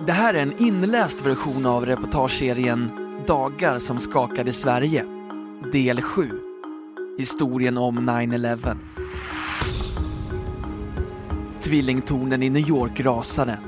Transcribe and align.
Det 0.00 0.12
här 0.12 0.34
är 0.34 0.42
en 0.42 0.62
inläst 0.62 1.26
version 1.26 1.66
av 1.66 1.86
reportageserien 1.86 2.90
Dagar 3.26 3.78
som 3.78 3.98
skakade 3.98 4.52
Sverige, 4.52 5.04
del 5.72 6.02
7. 6.02 6.30
Historien 7.18 7.78
om 7.78 8.10
9-11. 8.10 8.76
Tvillingtornen 11.60 12.42
i 12.42 12.50
New 12.50 12.68
York 12.68 13.00
rasade. 13.00 13.58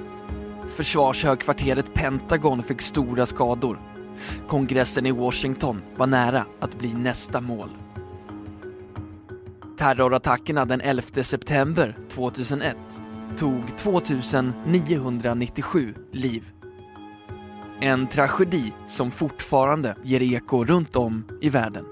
Försvarshögkvarteret 0.67 1.95
Pentagon 1.95 2.63
fick 2.63 2.83
stora 2.83 3.27
skador. 3.27 3.81
Kongressen 4.49 5.07
i 5.07 5.11
Washington 5.11 5.83
var 5.97 6.07
nära 6.07 6.45
att 6.61 6.79
bli 6.79 6.95
nästa 6.95 7.41
mål. 7.41 7.71
Terrorattackerna 9.79 10.65
den 10.65 10.81
11 10.81 11.23
september 11.23 11.99
2001 12.09 12.77
tog 13.37 13.77
2997 13.77 15.95
liv. 16.13 16.53
En 17.81 18.07
tragedi 18.07 18.73
som 18.87 19.11
fortfarande 19.11 19.97
ger 20.03 20.23
eko 20.23 20.65
runt 20.65 20.97
om 20.97 21.25
i 21.41 21.49
världen. 21.49 21.85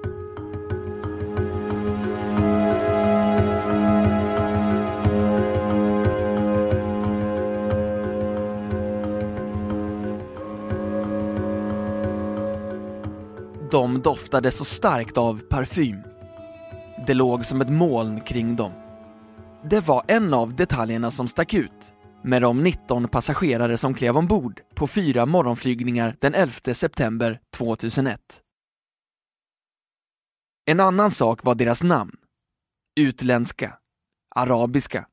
De 13.70 14.02
doftade 14.02 14.50
så 14.50 14.64
starkt 14.64 15.18
av 15.18 15.40
parfym. 15.48 16.02
Det 17.06 17.14
låg 17.14 17.46
som 17.46 17.60
ett 17.60 17.70
moln 17.70 18.20
kring 18.20 18.56
dem. 18.56 18.81
Det 19.70 19.80
var 19.80 20.04
en 20.08 20.34
av 20.34 20.56
detaljerna 20.56 21.10
som 21.10 21.28
stack 21.28 21.54
ut 21.54 21.94
med 22.24 22.42
de 22.42 22.62
19 22.62 23.08
passagerare 23.08 23.78
som 23.78 23.94
klev 23.94 24.16
ombord 24.16 24.60
på 24.74 24.86
fyra 24.86 25.26
morgonflygningar 25.26 26.16
den 26.20 26.34
11 26.34 26.74
september 26.74 27.40
2001. 27.56 28.20
En 30.66 30.80
annan 30.80 31.10
sak 31.10 31.44
var 31.44 31.54
deras 31.54 31.82
namn. 31.82 32.16
Utländska. 33.00 33.78
Arabiska. 34.36 35.06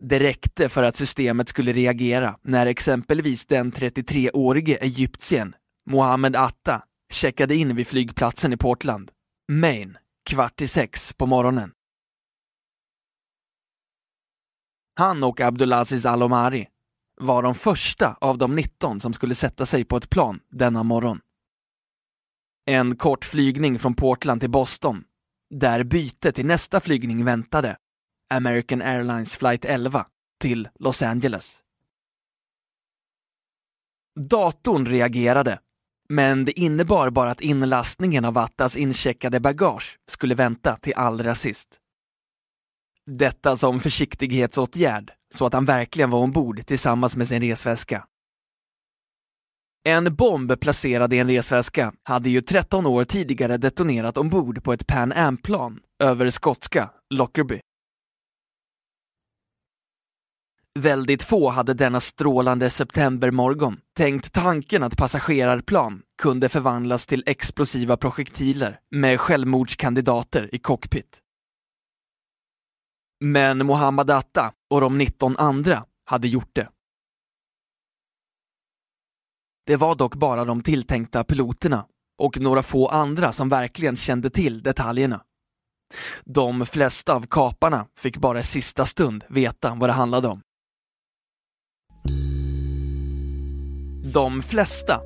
Det 0.00 0.18
räckte 0.18 0.68
för 0.68 0.82
att 0.82 0.96
systemet 0.96 1.48
skulle 1.48 1.72
reagera 1.72 2.38
när 2.42 2.66
exempelvis 2.66 3.46
den 3.46 3.72
33-årige 3.72 4.76
egyptien 4.76 5.54
Mohammed 5.86 6.36
Atta 6.36 6.82
checkade 7.12 7.56
in 7.56 7.76
vid 7.76 7.86
flygplatsen 7.86 8.52
i 8.52 8.56
Portland, 8.56 9.10
Maine, 9.52 9.98
kvart 10.30 10.60
i 10.60 10.68
sex 10.68 11.12
på 11.12 11.26
morgonen. 11.26 11.72
Han 14.96 15.24
och 15.24 15.40
Abdulaziz 15.40 16.06
Alomari 16.06 16.68
var 17.20 17.42
de 17.42 17.54
första 17.54 18.16
av 18.20 18.38
de 18.38 18.56
19 18.56 19.00
som 19.00 19.12
skulle 19.12 19.34
sätta 19.34 19.66
sig 19.66 19.84
på 19.84 19.96
ett 19.96 20.10
plan 20.10 20.40
denna 20.50 20.82
morgon. 20.82 21.20
En 22.66 22.96
kort 22.96 23.24
flygning 23.24 23.78
från 23.78 23.94
Portland 23.94 24.40
till 24.40 24.50
Boston, 24.50 25.04
där 25.50 25.84
byte 25.84 26.32
till 26.32 26.46
nästa 26.46 26.80
flygning 26.80 27.24
väntade, 27.24 27.76
American 28.30 28.82
Airlines 28.82 29.36
flight 29.36 29.64
11, 29.64 30.06
till 30.40 30.68
Los 30.78 31.02
Angeles. 31.02 31.60
Datorn 34.20 34.86
reagerade, 34.86 35.58
men 36.08 36.44
det 36.44 36.60
innebar 36.60 37.10
bara 37.10 37.30
att 37.30 37.40
inlastningen 37.40 38.24
av 38.24 38.38
Attas 38.38 38.76
incheckade 38.76 39.40
bagage 39.40 39.98
skulle 40.08 40.34
vänta 40.34 40.76
till 40.76 40.94
allra 40.96 41.34
sist. 41.34 41.80
Detta 43.10 43.56
som 43.56 43.80
försiktighetsåtgärd, 43.80 45.12
så 45.34 45.46
att 45.46 45.52
han 45.52 45.64
verkligen 45.64 46.10
var 46.10 46.18
ombord 46.18 46.66
tillsammans 46.66 47.16
med 47.16 47.28
sin 47.28 47.40
resväska. 47.42 48.04
En 49.88 50.14
bomb 50.14 50.60
placerad 50.60 51.12
i 51.12 51.18
en 51.18 51.28
resväska 51.28 51.92
hade 52.02 52.30
ju 52.30 52.40
13 52.40 52.86
år 52.86 53.04
tidigare 53.04 53.56
detonerat 53.56 54.18
ombord 54.18 54.64
på 54.64 54.72
ett 54.72 54.86
Pan 54.86 55.12
Am-plan 55.12 55.80
över 56.02 56.30
skotska 56.30 56.90
Lockerbie. 57.14 57.60
Väldigt 60.78 61.22
få 61.22 61.50
hade 61.50 61.74
denna 61.74 62.00
strålande 62.00 62.70
septembermorgon 62.70 63.80
tänkt 63.96 64.32
tanken 64.32 64.82
att 64.82 64.96
passagerarplan 64.96 66.02
kunde 66.22 66.48
förvandlas 66.48 67.06
till 67.06 67.22
explosiva 67.26 67.96
projektiler 67.96 68.78
med 68.90 69.20
självmordskandidater 69.20 70.54
i 70.54 70.58
cockpit. 70.58 71.23
Men 73.20 73.66
Mohammad 73.66 74.10
Atta 74.10 74.52
och 74.70 74.80
de 74.80 74.98
19 74.98 75.36
andra 75.36 75.84
hade 76.04 76.28
gjort 76.28 76.50
det. 76.52 76.68
Det 79.66 79.76
var 79.76 79.94
dock 79.94 80.14
bara 80.14 80.44
de 80.44 80.62
tilltänkta 80.62 81.24
piloterna 81.24 81.86
och 82.18 82.40
några 82.40 82.62
få 82.62 82.88
andra 82.88 83.32
som 83.32 83.48
verkligen 83.48 83.96
kände 83.96 84.30
till 84.30 84.62
detaljerna. 84.62 85.22
De 86.24 86.66
flesta 86.66 87.14
av 87.14 87.26
kaparna 87.26 87.86
fick 87.96 88.16
bara 88.16 88.40
i 88.40 88.42
sista 88.42 88.86
stund 88.86 89.24
veta 89.28 89.74
vad 89.74 89.88
det 89.88 89.92
handlade 89.92 90.28
om. 90.28 90.40
De 94.12 94.42
flesta, 94.42 95.00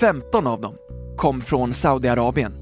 15 0.00 0.46
av 0.46 0.60
dem, 0.60 0.76
kom 1.16 1.40
från 1.40 1.74
Saudiarabien. 1.74 2.59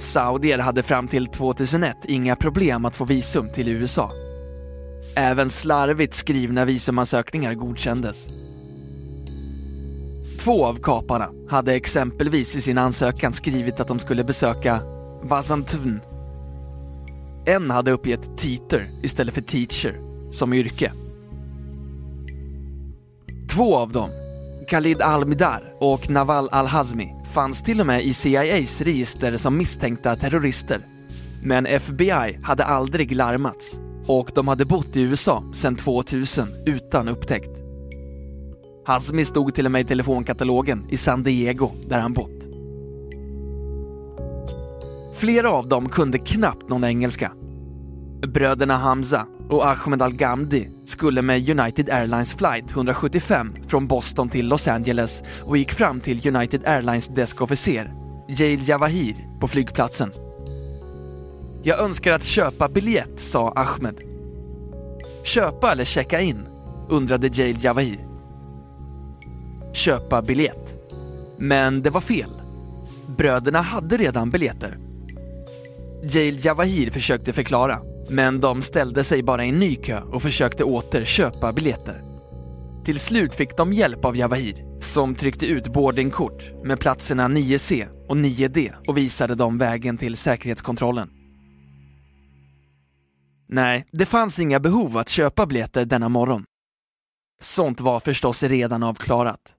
Saudier 0.00 0.58
hade 0.58 0.82
fram 0.82 1.08
till 1.08 1.26
2001 1.26 1.96
inga 2.04 2.36
problem 2.36 2.84
att 2.84 2.96
få 2.96 3.04
visum 3.04 3.48
till 3.52 3.68
USA. 3.68 4.12
Även 5.14 5.50
slarvigt 5.50 6.14
skrivna 6.14 6.64
visumansökningar 6.64 7.54
godkändes. 7.54 8.28
Två 10.38 10.66
av 10.66 10.76
kaparna 10.82 11.30
hade 11.48 11.74
exempelvis 11.74 12.56
i 12.56 12.60
sin 12.60 12.78
ansökan 12.78 13.32
skrivit 13.32 13.80
att 13.80 13.88
de 13.88 13.98
skulle 13.98 14.24
besöka 14.24 14.80
Vazantun. 15.22 16.00
En 17.46 17.70
hade 17.70 17.90
uppgett 17.90 18.38
teater 18.38 18.88
istället 19.02 19.34
för 19.34 19.40
teacher 19.40 20.00
som 20.30 20.52
yrke. 20.52 20.92
Två 23.50 23.76
av 23.76 23.92
dem, 23.92 24.10
Khalid 24.70 25.02
Al-Midar 25.02 25.74
och 25.80 26.10
Nawal 26.10 26.48
Al-Hazmi, 26.52 27.14
fanns 27.32 27.62
till 27.62 27.80
och 27.80 27.86
med 27.86 28.04
i 28.04 28.14
CIAs 28.14 28.82
register 28.82 29.36
som 29.36 29.56
misstänkta 29.56 30.16
terrorister. 30.16 30.86
Men 31.42 31.66
FBI 31.66 32.38
hade 32.42 32.64
aldrig 32.64 33.16
larmats 33.16 33.80
och 34.06 34.30
de 34.34 34.48
hade 34.48 34.64
bott 34.64 34.96
i 34.96 35.02
USA 35.02 35.44
sedan 35.52 35.76
2000 35.76 36.48
utan 36.66 37.08
upptäckt. 37.08 37.50
Hazmi 38.86 39.24
stod 39.24 39.54
till 39.54 39.66
och 39.66 39.72
med 39.72 39.80
i 39.80 39.84
telefonkatalogen 39.84 40.86
i 40.90 40.96
San 40.96 41.22
Diego 41.22 41.70
där 41.88 41.98
han 41.98 42.12
bott. 42.12 42.46
Flera 45.14 45.50
av 45.50 45.68
dem 45.68 45.88
kunde 45.88 46.18
knappt 46.18 46.68
någon 46.68 46.84
engelska. 46.84 47.32
Bröderna 48.26 48.76
Hamza 48.76 49.26
och 49.50 49.66
Ahmed 49.66 50.02
Al-Ghamdi 50.02 50.68
skulle 50.84 51.22
med 51.22 51.60
United 51.60 51.90
Airlines 51.90 52.34
flight 52.34 52.70
175 52.70 53.56
från 53.66 53.86
Boston 53.86 54.28
till 54.28 54.48
Los 54.48 54.68
Angeles 54.68 55.22
och 55.42 55.56
gick 55.56 55.72
fram 55.72 56.00
till 56.00 56.36
United 56.36 56.66
Airlines 56.66 57.08
deskofficer, 57.08 57.92
Jail 58.28 58.68
Javahir, 58.68 59.16
på 59.40 59.48
flygplatsen. 59.48 60.12
Jag 61.62 61.80
önskar 61.80 62.12
att 62.12 62.24
köpa 62.24 62.68
biljett, 62.68 63.20
sa 63.20 63.52
Ahmed. 63.52 64.00
Köpa 65.24 65.72
eller 65.72 65.84
checka 65.84 66.20
in? 66.20 66.46
undrade 66.88 67.26
Jail 67.26 67.64
Javahir. 67.64 68.06
Köpa 69.72 70.22
biljett. 70.22 70.76
Men 71.38 71.82
det 71.82 71.90
var 71.90 72.00
fel. 72.00 72.30
Bröderna 73.16 73.60
hade 73.60 73.96
redan 73.96 74.30
biljetter. 74.30 74.78
Jail 76.02 76.44
Javahir 76.44 76.90
försökte 76.90 77.32
förklara, 77.32 77.80
men 78.10 78.40
de 78.40 78.62
ställde 78.62 79.04
sig 79.04 79.22
bara 79.22 79.44
i 79.44 79.48
en 79.48 79.58
ny 79.58 79.76
kö 79.76 80.00
och 80.00 80.22
försökte 80.22 80.64
åter 80.64 81.04
köpa 81.04 81.52
biljetter. 81.52 82.02
Till 82.84 83.00
slut 83.00 83.34
fick 83.34 83.56
de 83.56 83.72
hjälp 83.72 84.04
av 84.04 84.16
Javahir, 84.16 84.80
som 84.80 85.14
tryckte 85.14 85.46
ut 85.46 85.72
boardingkort 85.72 86.64
med 86.64 86.80
platserna 86.80 87.28
9C 87.28 87.88
och 88.08 88.16
9D 88.16 88.74
och 88.86 88.98
visade 88.98 89.34
dem 89.34 89.58
vägen 89.58 89.98
till 89.98 90.16
säkerhetskontrollen. 90.16 91.10
Nej, 93.48 93.86
det 93.92 94.06
fanns 94.06 94.38
inga 94.38 94.60
behov 94.60 94.96
att 94.98 95.08
köpa 95.08 95.46
biljetter 95.46 95.84
denna 95.84 96.08
morgon. 96.08 96.44
Sånt 97.42 97.80
var 97.80 98.00
förstås 98.00 98.42
redan 98.42 98.82
avklarat. 98.82 99.56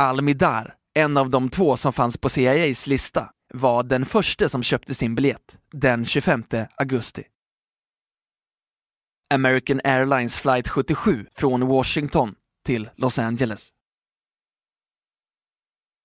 Almidar, 0.00 0.74
en 0.94 1.16
av 1.16 1.30
de 1.30 1.48
två 1.48 1.76
som 1.76 1.92
fanns 1.92 2.16
på 2.16 2.28
CIAs 2.28 2.86
lista, 2.86 3.30
var 3.54 3.82
den 3.82 4.06
första 4.06 4.48
som 4.48 4.62
köpte 4.62 4.94
sin 4.94 5.14
biljett 5.14 5.58
den 5.72 6.04
25 6.04 6.44
augusti. 6.76 7.24
American 9.34 9.80
Airlines 9.84 10.38
flight 10.38 10.68
77 10.68 11.26
från 11.32 11.66
Washington 11.66 12.34
till 12.64 12.90
Los 12.96 13.18
Angeles. 13.18 13.70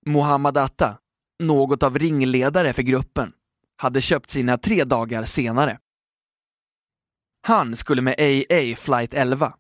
Mohammad 0.06 0.58
Atta, 0.58 0.98
något 1.44 1.84
av 1.84 2.00
ringledare 2.00 2.74
för 2.74 2.82
gruppen, 2.82 3.34
hade 3.78 4.02
köpt 4.02 4.30
sina 4.30 4.58
tre 4.58 4.84
dagar 4.84 5.24
senare. 5.24 5.80
Han 7.48 7.76
skulle 7.76 8.02
med 8.02 8.16
AA 8.20 8.76
flight 8.76 9.14
11. 9.14 9.54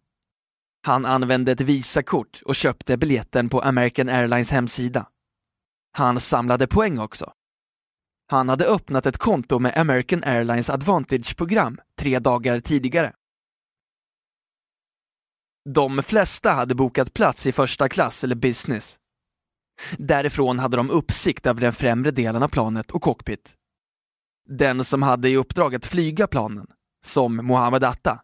Han 0.85 1.05
använde 1.05 1.51
ett 1.51 1.61
Visakort 1.61 2.41
och 2.45 2.55
köpte 2.55 2.97
biljetten 2.97 3.49
på 3.49 3.61
American 3.61 4.09
Airlines 4.09 4.51
hemsida. 4.51 5.09
Han 5.91 6.19
samlade 6.19 6.67
poäng 6.67 6.99
också. 6.99 7.33
Han 8.33 8.49
hade 8.49 8.65
öppnat 8.65 9.05
ett 9.05 9.17
konto 9.17 9.59
med 9.59 9.77
American 9.77 10.23
Airlines 10.23 10.69
Advantage-program 10.69 11.79
tre 11.99 12.19
dagar 12.19 12.59
tidigare. 12.59 13.13
De 15.69 16.03
flesta 16.03 16.51
hade 16.51 16.75
bokat 16.75 17.13
plats 17.13 17.47
i 17.47 17.51
första 17.51 17.89
klass 17.89 18.23
eller 18.23 18.35
business. 18.35 18.99
Därifrån 19.97 20.59
hade 20.59 20.77
de 20.77 20.89
uppsikt 20.89 21.47
över 21.47 21.61
den 21.61 21.73
främre 21.73 22.11
delen 22.11 22.43
av 22.43 22.47
planet 22.47 22.91
och 22.91 23.01
cockpit. 23.01 23.53
Den 24.49 24.83
som 24.83 25.01
hade 25.03 25.29
i 25.29 25.37
uppdrag 25.37 25.75
att 25.75 25.85
flyga 25.85 26.27
planen, 26.27 26.67
som 27.05 27.35
Mohammed 27.35 27.83
Atta, 27.83 28.21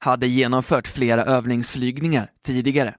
hade 0.00 0.26
genomfört 0.26 0.88
flera 0.88 1.24
övningsflygningar 1.24 2.32
tidigare. 2.42 2.96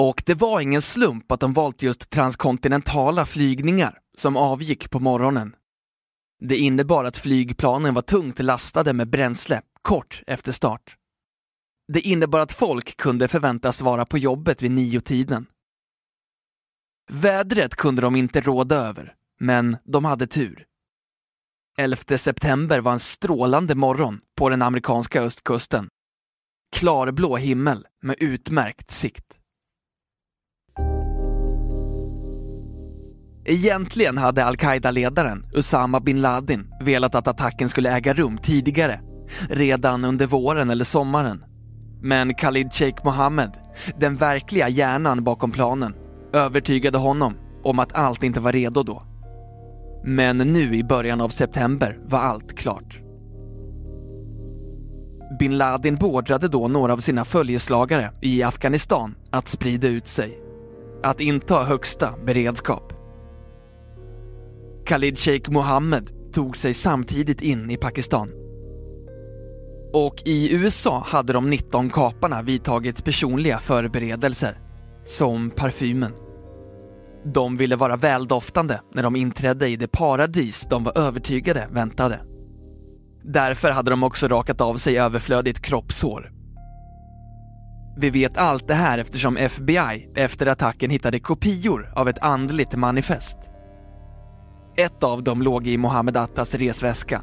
Och 0.00 0.22
det 0.26 0.34
var 0.34 0.60
ingen 0.60 0.82
slump 0.82 1.32
att 1.32 1.40
de 1.40 1.52
valt 1.52 1.82
just 1.82 2.10
transkontinentala 2.10 3.26
flygningar 3.26 3.98
som 4.16 4.36
avgick 4.36 4.90
på 4.90 5.00
morgonen. 5.00 5.56
Det 6.38 6.56
innebar 6.56 7.04
att 7.04 7.16
flygplanen 7.16 7.94
var 7.94 8.02
tungt 8.02 8.38
lastade 8.38 8.92
med 8.92 9.10
bränsle 9.10 9.62
kort 9.82 10.22
efter 10.26 10.52
start. 10.52 10.96
Det 11.92 12.00
innebar 12.00 12.40
att 12.40 12.52
folk 12.52 12.96
kunde 12.96 13.28
förväntas 13.28 13.82
vara 13.82 14.04
på 14.04 14.18
jobbet 14.18 14.62
vid 14.62 14.70
nio-tiden. 14.70 15.46
Vädret 17.10 17.76
kunde 17.76 18.02
de 18.02 18.16
inte 18.16 18.40
råda 18.40 18.76
över, 18.76 19.14
men 19.40 19.76
de 19.84 20.04
hade 20.04 20.26
tur. 20.26 20.66
11 21.78 22.18
september 22.18 22.80
var 22.80 22.92
en 22.92 23.00
strålande 23.00 23.74
morgon 23.74 24.20
på 24.36 24.48
den 24.48 24.62
amerikanska 24.62 25.22
östkusten. 25.22 25.88
Klarblå 26.76 27.36
himmel 27.36 27.86
med 28.02 28.16
utmärkt 28.18 28.90
sikt. 28.90 29.39
Egentligen 33.44 34.18
hade 34.18 34.44
al-Qaida-ledaren 34.44 35.44
Usama 35.54 36.00
bin 36.00 36.20
Laden 36.20 36.66
velat 36.80 37.14
att 37.14 37.28
attacken 37.28 37.68
skulle 37.68 37.96
äga 37.96 38.14
rum 38.14 38.38
tidigare, 38.38 39.00
redan 39.48 40.04
under 40.04 40.26
våren 40.26 40.70
eller 40.70 40.84
sommaren. 40.84 41.44
Men 42.02 42.34
Khalid 42.34 42.72
Sheikh 42.72 43.04
Mohammed, 43.04 43.50
den 43.98 44.16
verkliga 44.16 44.68
hjärnan 44.68 45.24
bakom 45.24 45.50
planen, 45.50 45.94
övertygade 46.32 46.98
honom 46.98 47.34
om 47.64 47.78
att 47.78 47.96
allt 47.96 48.22
inte 48.22 48.40
var 48.40 48.52
redo 48.52 48.82
då. 48.82 49.02
Men 50.04 50.38
nu 50.38 50.74
i 50.74 50.84
början 50.84 51.20
av 51.20 51.28
september 51.28 51.98
var 52.04 52.18
allt 52.18 52.58
klart. 52.58 53.00
Bin 55.38 55.58
Laden 55.58 55.96
beordrade 55.96 56.48
då 56.48 56.68
några 56.68 56.92
av 56.92 56.98
sina 56.98 57.24
följeslagare 57.24 58.10
i 58.20 58.42
Afghanistan 58.42 59.14
att 59.30 59.48
sprida 59.48 59.88
ut 59.88 60.06
sig. 60.06 60.38
Att 61.02 61.20
inta 61.20 61.64
högsta 61.64 62.14
beredskap. 62.26 62.89
Khalid 64.90 65.18
Sheikh 65.18 65.50
Mohammed 65.50 66.10
tog 66.32 66.56
sig 66.56 66.74
samtidigt 66.74 67.40
in 67.40 67.70
i 67.70 67.76
Pakistan. 67.76 68.30
Och 69.92 70.22
i 70.24 70.54
USA 70.54 71.02
hade 71.06 71.32
de 71.32 71.50
19 71.50 71.90
kaparna 71.90 72.42
vidtagit 72.42 73.04
personliga 73.04 73.58
förberedelser, 73.58 74.58
som 75.04 75.50
parfymen. 75.50 76.12
De 77.24 77.56
ville 77.56 77.76
vara 77.76 77.96
väldoftande 77.96 78.80
när 78.94 79.02
de 79.02 79.16
inträdde 79.16 79.68
i 79.68 79.76
det 79.76 79.88
paradis 79.88 80.66
de 80.70 80.84
var 80.84 80.98
övertygade 80.98 81.68
väntade. 81.70 82.20
Därför 83.24 83.70
hade 83.70 83.90
de 83.90 84.02
också 84.02 84.28
rakat 84.28 84.60
av 84.60 84.74
sig 84.74 84.98
överflödigt 84.98 85.62
kroppshår. 85.62 86.32
Vi 87.96 88.10
vet 88.10 88.36
allt 88.36 88.68
det 88.68 88.74
här 88.74 88.98
eftersom 88.98 89.36
FBI 89.36 90.08
efter 90.14 90.46
attacken 90.46 90.90
hittade 90.90 91.20
kopior 91.20 91.92
av 91.96 92.08
ett 92.08 92.18
andligt 92.18 92.76
manifest. 92.76 93.49
Ett 94.80 95.02
av 95.02 95.22
dem 95.22 95.42
låg 95.42 95.66
i 95.66 95.76
Mohammed 95.76 96.16
Attas 96.16 96.54
resväska. 96.54 97.22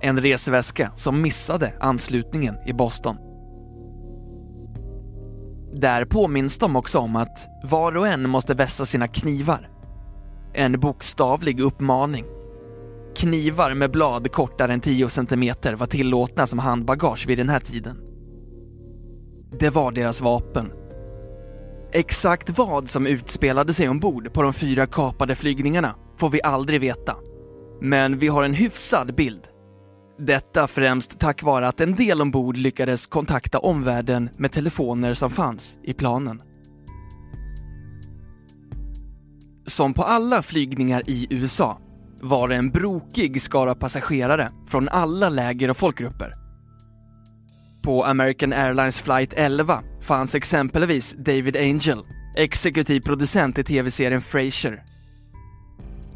En 0.00 0.20
resväska 0.20 0.92
som 0.94 1.22
missade 1.22 1.72
anslutningen 1.80 2.54
i 2.66 2.72
Boston. 2.72 3.16
Där 5.72 6.04
påminns 6.04 6.58
de 6.58 6.76
också 6.76 6.98
om 6.98 7.16
att 7.16 7.48
var 7.64 7.96
och 7.96 8.08
en 8.08 8.30
måste 8.30 8.54
vässa 8.54 8.86
sina 8.86 9.08
knivar. 9.08 9.70
En 10.54 10.80
bokstavlig 10.80 11.60
uppmaning. 11.60 12.24
Knivar 13.16 13.74
med 13.74 13.90
blad 13.90 14.32
kortare 14.32 14.72
än 14.72 14.80
10 14.80 15.08
cm 15.08 15.54
var 15.76 15.86
tillåtna 15.86 16.46
som 16.46 16.58
handbagage 16.58 17.26
vid 17.28 17.38
den 17.38 17.48
här 17.48 17.60
tiden. 17.60 18.00
Det 19.58 19.70
var 19.70 19.92
deras 19.92 20.20
vapen. 20.20 20.72
Exakt 21.92 22.58
vad 22.58 22.90
som 22.90 23.06
utspelade 23.06 23.74
sig 23.74 23.88
ombord 23.88 24.32
på 24.32 24.42
de 24.42 24.52
fyra 24.52 24.86
kapade 24.86 25.34
flygningarna 25.34 25.94
får 26.20 26.30
vi 26.30 26.40
aldrig 26.42 26.80
veta. 26.80 27.16
Men 27.80 28.18
vi 28.18 28.28
har 28.28 28.42
en 28.42 28.54
hyfsad 28.54 29.14
bild. 29.14 29.40
Detta 30.18 30.66
främst 30.66 31.20
tack 31.20 31.42
vare 31.42 31.68
att 31.68 31.80
en 31.80 31.94
del 31.94 32.22
ombord 32.22 32.56
lyckades 32.56 33.06
kontakta 33.06 33.58
omvärlden 33.58 34.30
med 34.38 34.52
telefoner 34.52 35.14
som 35.14 35.30
fanns 35.30 35.78
i 35.82 35.94
planen. 35.94 36.42
Som 39.66 39.94
på 39.94 40.02
alla 40.02 40.42
flygningar 40.42 41.02
i 41.06 41.26
USA 41.30 41.78
var 42.22 42.48
det 42.48 42.56
en 42.56 42.70
brokig 42.70 43.42
skara 43.42 43.74
passagerare 43.74 44.48
från 44.66 44.88
alla 44.88 45.28
läger 45.28 45.70
och 45.70 45.76
folkgrupper. 45.76 46.32
På 47.82 48.04
American 48.04 48.52
Airlines 48.52 49.00
flight 49.00 49.32
11 49.36 49.82
fanns 50.02 50.34
exempelvis 50.34 51.16
David 51.18 51.56
Angel, 51.56 51.98
exekutiv 52.36 53.00
producent 53.00 53.58
i 53.58 53.64
tv-serien 53.64 54.20
Frasier. 54.20 54.82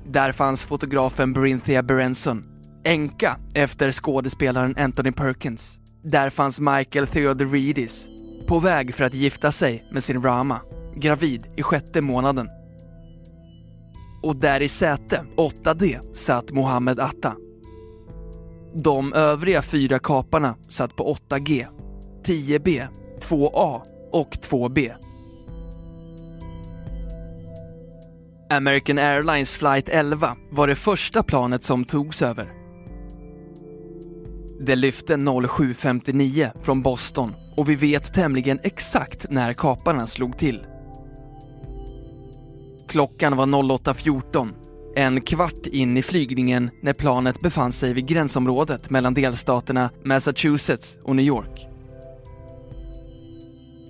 Där 0.06 0.32
fanns 0.32 0.64
fotografen 0.64 1.32
Brinthia 1.32 1.82
Berenson, 1.82 2.44
änka 2.84 3.38
efter 3.54 3.92
skådespelaren 3.92 4.74
Anthony 4.78 5.12
Perkins. 5.12 5.78
Där 6.04 6.30
fanns 6.30 6.60
Michael 6.60 7.06
Theodoridis, 7.06 8.08
på 8.46 8.58
väg 8.58 8.94
för 8.94 9.04
att 9.04 9.14
gifta 9.14 9.52
sig 9.52 9.88
med 9.92 10.04
sin 10.04 10.22
Rama, 10.22 10.60
gravid 10.94 11.46
i 11.56 11.62
sjätte 11.62 12.00
månaden. 12.00 12.48
Och 14.22 14.36
där 14.36 14.60
i 14.60 14.68
säte 14.68 15.24
8D 15.36 16.14
satt 16.14 16.50
Mohammed 16.50 17.00
Atta. 17.00 17.36
De 18.74 19.12
övriga 19.12 19.62
fyra 19.62 19.98
kaparna 19.98 20.56
satt 20.68 20.96
på 20.96 21.16
8G, 21.30 21.66
10B, 22.24 22.86
2A 23.20 23.80
och 24.12 24.30
2B. 24.30 24.92
American 28.52 28.98
Airlines 28.98 29.56
flight 29.56 29.88
11 29.88 30.36
var 30.50 30.66
det 30.68 30.76
första 30.76 31.22
planet 31.22 31.64
som 31.64 31.84
togs 31.84 32.22
över. 32.22 32.52
Det 34.60 34.76
lyfte 34.76 35.16
07.59 35.16 36.50
från 36.62 36.82
Boston 36.82 37.34
och 37.56 37.70
vi 37.70 37.76
vet 37.76 38.14
tämligen 38.14 38.58
exakt 38.62 39.26
när 39.30 39.52
kaparna 39.52 40.06
slog 40.06 40.38
till. 40.38 40.66
Klockan 42.88 43.36
var 43.36 43.46
08.14, 43.46 44.48
en 44.96 45.20
kvart 45.20 45.66
in 45.66 45.96
i 45.96 46.02
flygningen 46.02 46.70
när 46.82 46.94
planet 46.94 47.40
befann 47.40 47.72
sig 47.72 47.92
vid 47.92 48.06
gränsområdet 48.06 48.90
mellan 48.90 49.14
delstaterna 49.14 49.90
Massachusetts 50.04 50.98
och 51.04 51.16
New 51.16 51.26
York. 51.26 51.71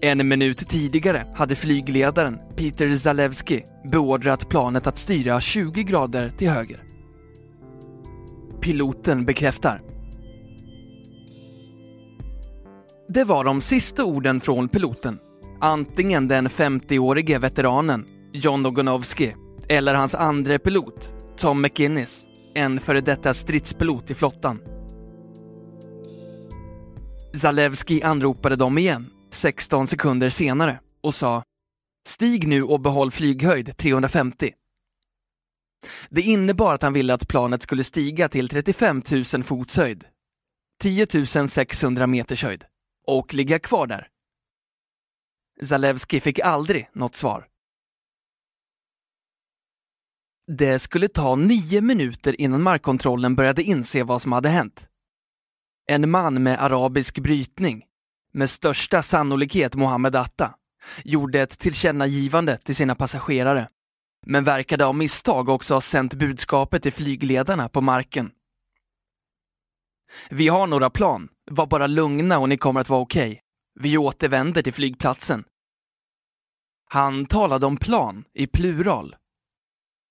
En 0.04 0.28
minut 0.28 0.68
tidigare 0.68 1.26
hade 1.34 1.54
flygledaren 1.54 2.38
Peter 2.56 2.94
Zalewski 2.94 3.64
beordrat 3.92 4.48
planet 4.48 4.86
att 4.86 4.98
styra 4.98 5.40
20 5.40 5.82
grader 5.82 6.30
till 6.30 6.50
höger. 6.50 6.82
Piloten 8.60 9.24
bekräftar. 9.24 9.82
Det 13.08 13.24
var 13.24 13.44
de 13.44 13.60
sista 13.60 14.04
orden 14.04 14.40
från 14.40 14.68
piloten. 14.68 15.18
Antingen 15.60 16.28
den 16.28 16.48
50-årige 16.48 17.38
veteranen 17.38 18.04
John 18.32 18.66
Ogonovsky 18.66 19.32
eller 19.68 19.94
hans 19.94 20.14
andra 20.14 20.58
pilot, 20.58 21.12
Tom 21.36 21.62
McInnes, 21.62 22.24
en 22.54 22.80
före 22.80 23.00
detta 23.00 23.34
stridspilot 23.34 24.10
i 24.10 24.14
flottan. 24.14 24.60
Zalewski 27.34 28.02
anropade 28.02 28.56
dem 28.56 28.78
igen, 28.78 29.11
16 29.32 29.86
sekunder 29.86 30.30
senare, 30.30 30.80
och 31.00 31.14
sa 31.14 31.42
Stig 32.06 32.48
nu 32.48 32.62
och 32.62 32.80
behåll 32.80 33.10
flyghöjd 33.10 33.76
350. 33.76 34.52
Det 36.08 36.22
innebar 36.22 36.74
att 36.74 36.82
han 36.82 36.92
ville 36.92 37.14
att 37.14 37.28
planet 37.28 37.62
skulle 37.62 37.84
stiga 37.84 38.28
till 38.28 38.48
35 38.48 39.02
000 39.34 39.44
fots 39.44 39.76
höjd, 39.76 40.04
10 40.80 41.06
600 41.48 42.06
meters 42.06 42.42
höjd, 42.42 42.64
och 43.06 43.34
ligga 43.34 43.58
kvar 43.58 43.86
där. 43.86 44.08
Zalewski 45.62 46.20
fick 46.20 46.38
aldrig 46.38 46.88
något 46.92 47.14
svar. 47.14 47.48
Det 50.46 50.78
skulle 50.78 51.08
ta 51.08 51.36
nio 51.36 51.80
minuter 51.80 52.40
innan 52.40 52.62
markkontrollen 52.62 53.34
började 53.34 53.62
inse 53.62 54.02
vad 54.02 54.22
som 54.22 54.32
hade 54.32 54.48
hänt. 54.48 54.88
En 55.86 56.10
man 56.10 56.42
med 56.42 56.62
arabisk 56.62 57.18
brytning, 57.18 57.84
med 58.32 58.50
största 58.50 59.02
sannolikhet 59.02 59.74
Mohammed 59.74 60.16
Atta, 60.16 60.54
gjorde 61.04 61.40
ett 61.40 61.58
tillkännagivande 61.58 62.56
till 62.56 62.76
sina 62.76 62.94
passagerare, 62.94 63.68
men 64.26 64.44
verkade 64.44 64.86
av 64.86 64.94
misstag 64.94 65.48
också 65.48 65.74
ha 65.74 65.80
sänt 65.80 66.14
budskapet 66.14 66.82
till 66.82 66.92
flygledarna 66.92 67.68
på 67.68 67.80
marken. 67.80 68.30
Vi 70.30 70.48
har 70.48 70.66
några 70.66 70.90
plan, 70.90 71.28
var 71.50 71.66
bara 71.66 71.86
lugna 71.86 72.38
och 72.38 72.48
ni 72.48 72.56
kommer 72.56 72.80
att 72.80 72.88
vara 72.88 73.00
okej. 73.00 73.30
Okay. 73.30 73.40
Vi 73.80 73.98
återvänder 73.98 74.62
till 74.62 74.72
flygplatsen. 74.72 75.44
Han 76.88 77.26
talade 77.26 77.66
om 77.66 77.76
plan 77.76 78.24
i 78.32 78.46
plural. 78.46 79.16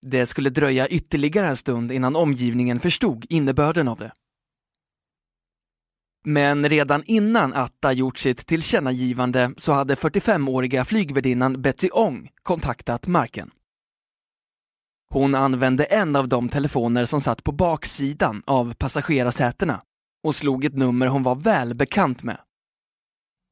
Det 0.02 0.26
skulle 0.26 0.50
dröja 0.50 0.88
ytterligare 0.88 1.48
en 1.48 1.58
stund 1.58 1.92
innan 1.92 2.16
omgivningen 2.16 2.80
förstod 2.80 3.26
innebörden 3.30 3.88
av 3.88 3.98
det. 3.98 4.12
Men 6.24 6.70
redan 6.70 7.04
innan 7.06 7.54
Atta 7.54 7.94
gjort 7.94 8.18
sitt 8.18 8.48
tillkännagivande 8.48 9.52
så 9.58 9.74
hade 9.74 9.96
45-åriga 9.96 10.86
flygvärdinnan 10.86 11.62
Betty 11.62 11.90
Ong 11.92 12.30
kontaktat 12.44 13.08
marken. 13.08 13.52
Hon 15.14 15.36
använde 15.36 15.84
en 15.84 16.16
av 16.16 16.28
de 16.28 16.50
telefoner 16.50 17.06
som 17.06 17.22
satt 17.22 17.44
på 17.44 17.52
baksidan 17.52 18.44
av 18.46 18.74
passagerarsätena 18.74 19.82
och 20.24 20.36
slog 20.36 20.66
ett 20.66 20.76
nummer 20.76 21.08
hon 21.08 21.24
var 21.24 21.36
väl 21.36 21.74
bekant 21.74 22.24
med. 22.24 22.38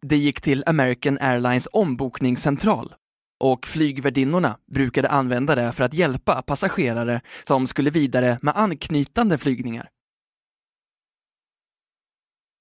Det 0.08 0.18
gick 0.18 0.42
till 0.42 0.64
American 0.68 1.18
Airlines 1.22 1.68
ombokningscentral 1.72 2.94
och 3.40 3.68
flygvärdinnorna 3.68 4.58
brukade 4.72 5.10
använda 5.10 5.56
det 5.56 5.74
för 5.74 5.84
att 5.84 5.94
hjälpa 5.94 6.42
passagerare 6.42 7.22
som 7.48 7.68
skulle 7.68 7.90
vidare 7.90 8.40
med 8.42 8.58
anknytande 8.58 9.38
flygningar. 9.38 9.90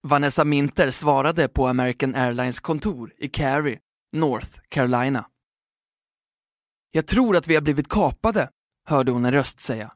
Vanessa 0.02 0.44
Minter 0.44 0.90
svarade 0.90 1.48
på 1.48 1.66
American 1.66 2.14
Airlines 2.14 2.60
kontor 2.60 3.14
i 3.18 3.28
Cary, 3.28 3.78
North 4.12 4.60
Carolina. 4.68 5.26
Jag 6.90 7.06
tror 7.06 7.36
att 7.36 7.48
vi 7.48 7.54
har 7.54 7.62
blivit 7.62 7.88
kapade, 7.88 8.50
hörde 8.88 9.12
hon 9.12 9.24
en 9.24 9.32
röst 9.32 9.60
säga. 9.60 9.92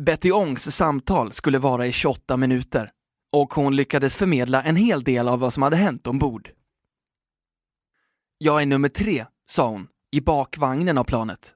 Betty 0.00 0.32
Ongs 0.32 0.76
samtal 0.76 1.32
skulle 1.32 1.58
vara 1.58 1.86
i 1.86 1.92
28 1.92 2.36
minuter 2.36 2.92
och 3.32 3.54
hon 3.54 3.76
lyckades 3.76 4.16
förmedla 4.16 4.62
en 4.62 4.76
hel 4.76 5.04
del 5.04 5.28
av 5.28 5.38
vad 5.38 5.52
som 5.52 5.62
hade 5.62 5.76
hänt 5.76 6.06
ombord. 6.06 6.50
Jag 8.38 8.62
är 8.62 8.66
nummer 8.66 8.88
tre, 8.88 9.26
sa 9.50 9.68
hon, 9.68 9.88
i 10.10 10.20
bakvagnen 10.20 10.98
av 10.98 11.04
planet. 11.04 11.54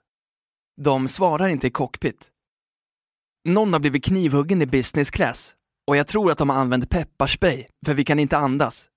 De 0.81 1.09
svarar 1.09 1.49
inte 1.49 1.67
i 1.67 1.71
cockpit. 1.71 2.31
Någon 3.45 3.73
har 3.73 3.81
blivit 3.81 4.05
knivhuggen 4.05 4.63
i 4.63 4.67
business 4.67 5.11
class 5.11 5.57
och 5.87 5.97
jag 5.97 6.07
tror 6.07 6.31
att 6.31 6.39
de 6.39 6.49
har 6.49 6.57
använt 6.57 6.91
pepparspray, 6.91 7.67
för 7.87 7.95
vi 7.95 8.05
kan 8.05 8.19
inte 8.19 8.39
andas. 8.39 8.89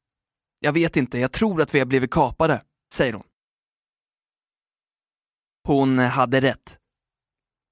Jag 0.59 0.73
vet 0.73 0.97
inte, 0.97 1.19
jag 1.19 1.31
tror 1.31 1.61
att 1.61 1.75
vi 1.75 1.79
har 1.79 1.85
blivit 1.85 2.11
kapade, 2.11 2.61
säger 2.93 3.13
hon. 3.13 3.23
Hon 5.67 5.99
hade 5.99 6.41
rätt. 6.41 6.77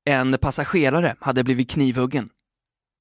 En 0.06 0.38
passagerare 0.38 1.16
hade 1.20 1.44
blivit 1.44 1.70
knivhuggen. 1.70 2.30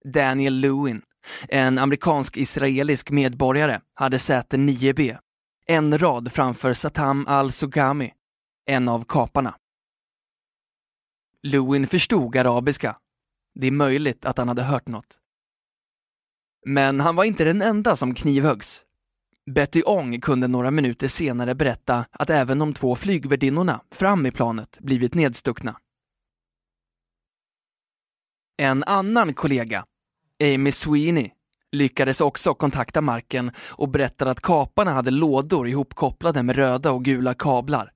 Daniel 0.04 0.54
Lewin, 0.54 1.02
en 1.48 1.78
amerikansk-israelisk 1.78 3.10
medborgare, 3.10 3.80
hade 3.94 4.18
säte 4.18 4.56
9B, 4.56 5.18
en 5.66 5.98
rad 5.98 6.32
framför 6.32 6.74
Satam 6.74 7.26
al-Sugami, 7.26 8.12
en 8.66 8.88
av 8.88 9.04
kaparna. 9.08 9.54
Lewin 11.42 11.86
förstod 11.86 12.36
arabiska. 12.36 12.96
Det 13.54 13.66
är 13.66 13.70
möjligt 13.70 14.24
att 14.24 14.38
han 14.38 14.48
hade 14.48 14.62
hört 14.62 14.88
något. 14.88 15.18
Men 16.66 17.00
han 17.00 17.16
var 17.16 17.24
inte 17.24 17.44
den 17.44 17.62
enda 17.62 17.96
som 17.96 18.14
knivhöggs. 18.14 18.84
Betty 19.50 19.82
Ong 19.86 20.20
kunde 20.20 20.48
några 20.48 20.70
minuter 20.70 21.08
senare 21.08 21.54
berätta 21.54 22.04
att 22.10 22.30
även 22.30 22.58
de 22.58 22.74
två 22.74 22.96
flygvärdinnorna 22.96 23.80
fram 23.90 24.26
i 24.26 24.30
planet 24.30 24.78
blivit 24.80 25.14
nedstuckna. 25.14 25.76
En 28.56 28.84
annan 28.84 29.34
kollega, 29.34 29.84
Amy 30.42 30.72
Sweeney, 30.72 31.30
lyckades 31.72 32.20
också 32.20 32.54
kontakta 32.54 33.00
marken 33.00 33.52
och 33.70 33.88
berättade 33.88 34.30
att 34.30 34.40
kaparna 34.40 34.92
hade 34.92 35.10
lådor 35.10 35.68
ihopkopplade 35.68 36.42
med 36.42 36.56
röda 36.56 36.92
och 36.92 37.04
gula 37.04 37.34
kablar. 37.34 37.92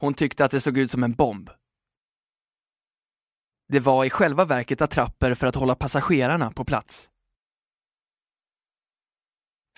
Hon 0.00 0.14
tyckte 0.14 0.44
att 0.44 0.50
det 0.50 0.60
såg 0.60 0.78
ut 0.78 0.90
som 0.90 1.04
en 1.04 1.12
bomb. 1.12 1.50
Det 3.68 3.80
var 3.80 4.04
i 4.04 4.10
själva 4.10 4.44
verket 4.44 4.82
attrapper 4.82 5.34
för 5.34 5.46
att 5.46 5.54
hålla 5.54 5.74
passagerarna 5.74 6.50
på 6.50 6.64
plats. 6.64 7.09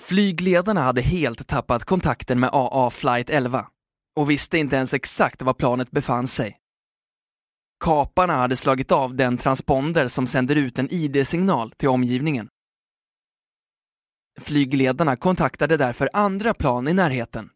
Flygledarna 0.03 0.83
hade 0.83 1.01
helt 1.01 1.47
tappat 1.47 1.85
kontakten 1.85 2.41
med 2.41 2.51
AA 2.53 2.91
Flight 2.91 3.31
11 3.31 3.67
och 4.17 4.31
visste 4.31 4.59
inte 4.59 4.77
ens 4.77 4.95
exakt 4.95 5.43
var 5.43 5.55
planet 5.55 5.91
befann 5.91 6.27
sig. 6.27 6.57
Kaparna 7.85 8.37
hade 8.37 8.57
slagit 8.57 8.93
av 8.93 9.15
den 9.15 9.39
transponder 9.39 10.09
som 10.09 10.27
sänder 10.27 10.57
ut 10.57 10.79
en 10.79 10.89
ID-signal 10.91 11.73
till 11.77 11.89
omgivningen. 11.89 12.49
Flygledarna 14.41 15.17
kontaktade 15.17 15.77
därför 15.77 16.09
andra 16.13 16.55
plan 16.55 16.89
i 16.89 16.93
närheten. 16.93 17.51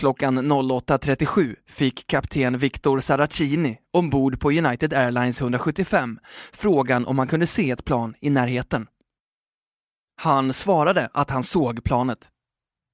Klockan 0.00 0.38
08.37 0.52 1.56
fick 1.66 2.06
kapten 2.06 2.58
Victor 2.58 3.00
Saracini 3.00 3.78
ombord 3.92 4.40
på 4.40 4.50
United 4.50 4.92
Airlines 4.92 5.40
175 5.40 6.18
frågan 6.52 7.06
om 7.06 7.18
han 7.18 7.28
kunde 7.28 7.46
se 7.46 7.70
ett 7.70 7.84
plan 7.84 8.14
i 8.20 8.30
närheten. 8.30 8.86
Han 10.22 10.52
svarade 10.52 11.10
att 11.12 11.30
han 11.30 11.42
såg 11.42 11.84
planet. 11.84 12.28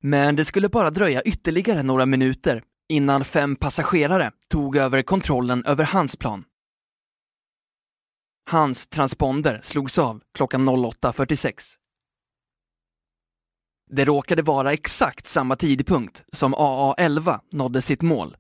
Men 0.03 0.37
det 0.37 0.45
skulle 0.45 0.69
bara 0.69 0.91
dröja 0.91 1.23
ytterligare 1.23 1.83
några 1.83 2.07
minuter 2.07 2.63
innan 2.89 3.25
fem 3.25 3.57
passagerare 3.57 4.33
tog 4.49 4.77
över 4.77 5.03
kontrollen 5.03 5.65
över 5.65 5.85
hans 5.85 6.17
plan. 6.17 6.45
Hans 8.51 8.87
transponder 8.87 9.61
slogs 9.63 9.99
av 9.99 10.23
klockan 10.35 10.69
08.46. 10.69 11.75
Det 13.91 14.05
råkade 14.05 14.43
vara 14.43 14.73
exakt 14.73 15.27
samma 15.27 15.57
tidpunkt 15.57 16.25
som 16.33 16.55
AA-11 16.55 17.41
nådde 17.53 17.83
sitt 17.83 18.03
mål. 18.03 18.37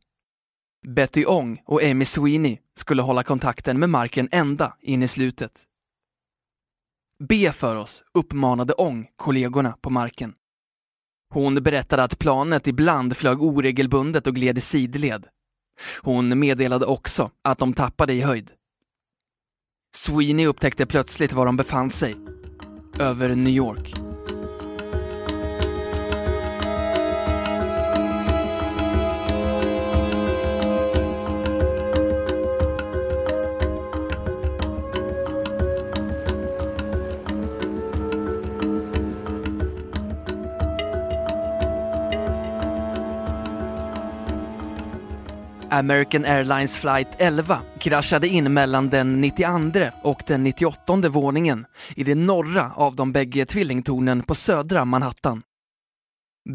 Betty 0.87 1.25
Ong 1.26 1.62
och 1.64 1.83
Amy 1.83 2.05
Sweeney 2.05 2.59
skulle 2.75 3.02
hålla 3.02 3.23
kontakten 3.23 3.81
med 3.81 3.90
marken 3.90 4.28
ända 4.33 4.76
in 4.81 5.02
i 5.02 5.09
slutet. 5.09 5.66
Be 7.18 7.52
för 7.52 7.76
oss, 7.76 8.04
uppmanade 8.14 8.73
Ong 8.73 9.08
kollegorna 9.16 9.76
på 9.80 9.90
marken. 9.90 10.35
Hon 11.35 11.54
berättade 11.54 12.02
att 12.02 12.18
planet 12.18 12.66
ibland 12.66 13.16
flög 13.16 13.42
oregelbundet 13.42 14.26
och 14.26 14.35
gled 14.35 14.58
i 14.58 14.61
sidled. 14.61 15.26
Hon 16.02 16.38
meddelade 16.38 16.87
också 16.87 17.30
att 17.44 17.58
de 17.58 17.75
tappade 17.75 18.12
i 18.12 18.20
höjd. 18.20 18.50
Sweeney 19.94 20.46
upptäckte 20.46 20.87
plötsligt 20.87 21.32
var 21.32 21.46
de 21.46 21.56
befann 21.56 21.90
sig. 21.90 22.16
Över 22.99 23.28
New 23.28 23.54
York. 23.54 24.05
American 45.70 46.25
Airlines 46.25 46.76
flight 46.76 47.08
11 47.18 47.62
kraschade 47.78 48.28
in 48.28 48.52
mellan 48.52 48.90
den 48.90 49.20
92 49.20 49.90
och 50.02 50.23
den 50.26 50.44
98 50.44 51.08
våningen 51.08 51.66
i 51.96 52.04
det 52.04 52.14
norra 52.14 52.73
av 52.75 52.96
de 52.96 53.12
bägge 53.12 53.46
tvillingtornen 53.46 54.23
på 54.23 54.35
södra 54.35 54.85
Manhattan. 54.85 55.42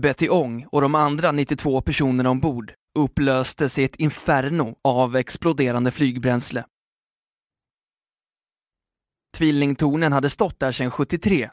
Betty 0.01 0.30
Ong 0.30 0.65
och 0.72 0.82
de 0.82 0.96
andra 0.96 1.32
92 1.32 1.82
personerna 1.82 2.30
ombord 2.30 2.74
upplöstes 3.00 3.80
i 3.80 3.84
ett 3.84 3.96
inferno 3.96 4.75
av 4.84 5.15
exploderande 5.15 5.91
flygbränsle. 5.91 6.65
Tvillingtornen 9.38 10.13
hade 10.13 10.30
stått 10.30 10.60
där 10.60 10.72
sedan 10.72 10.91
73. 10.91 11.50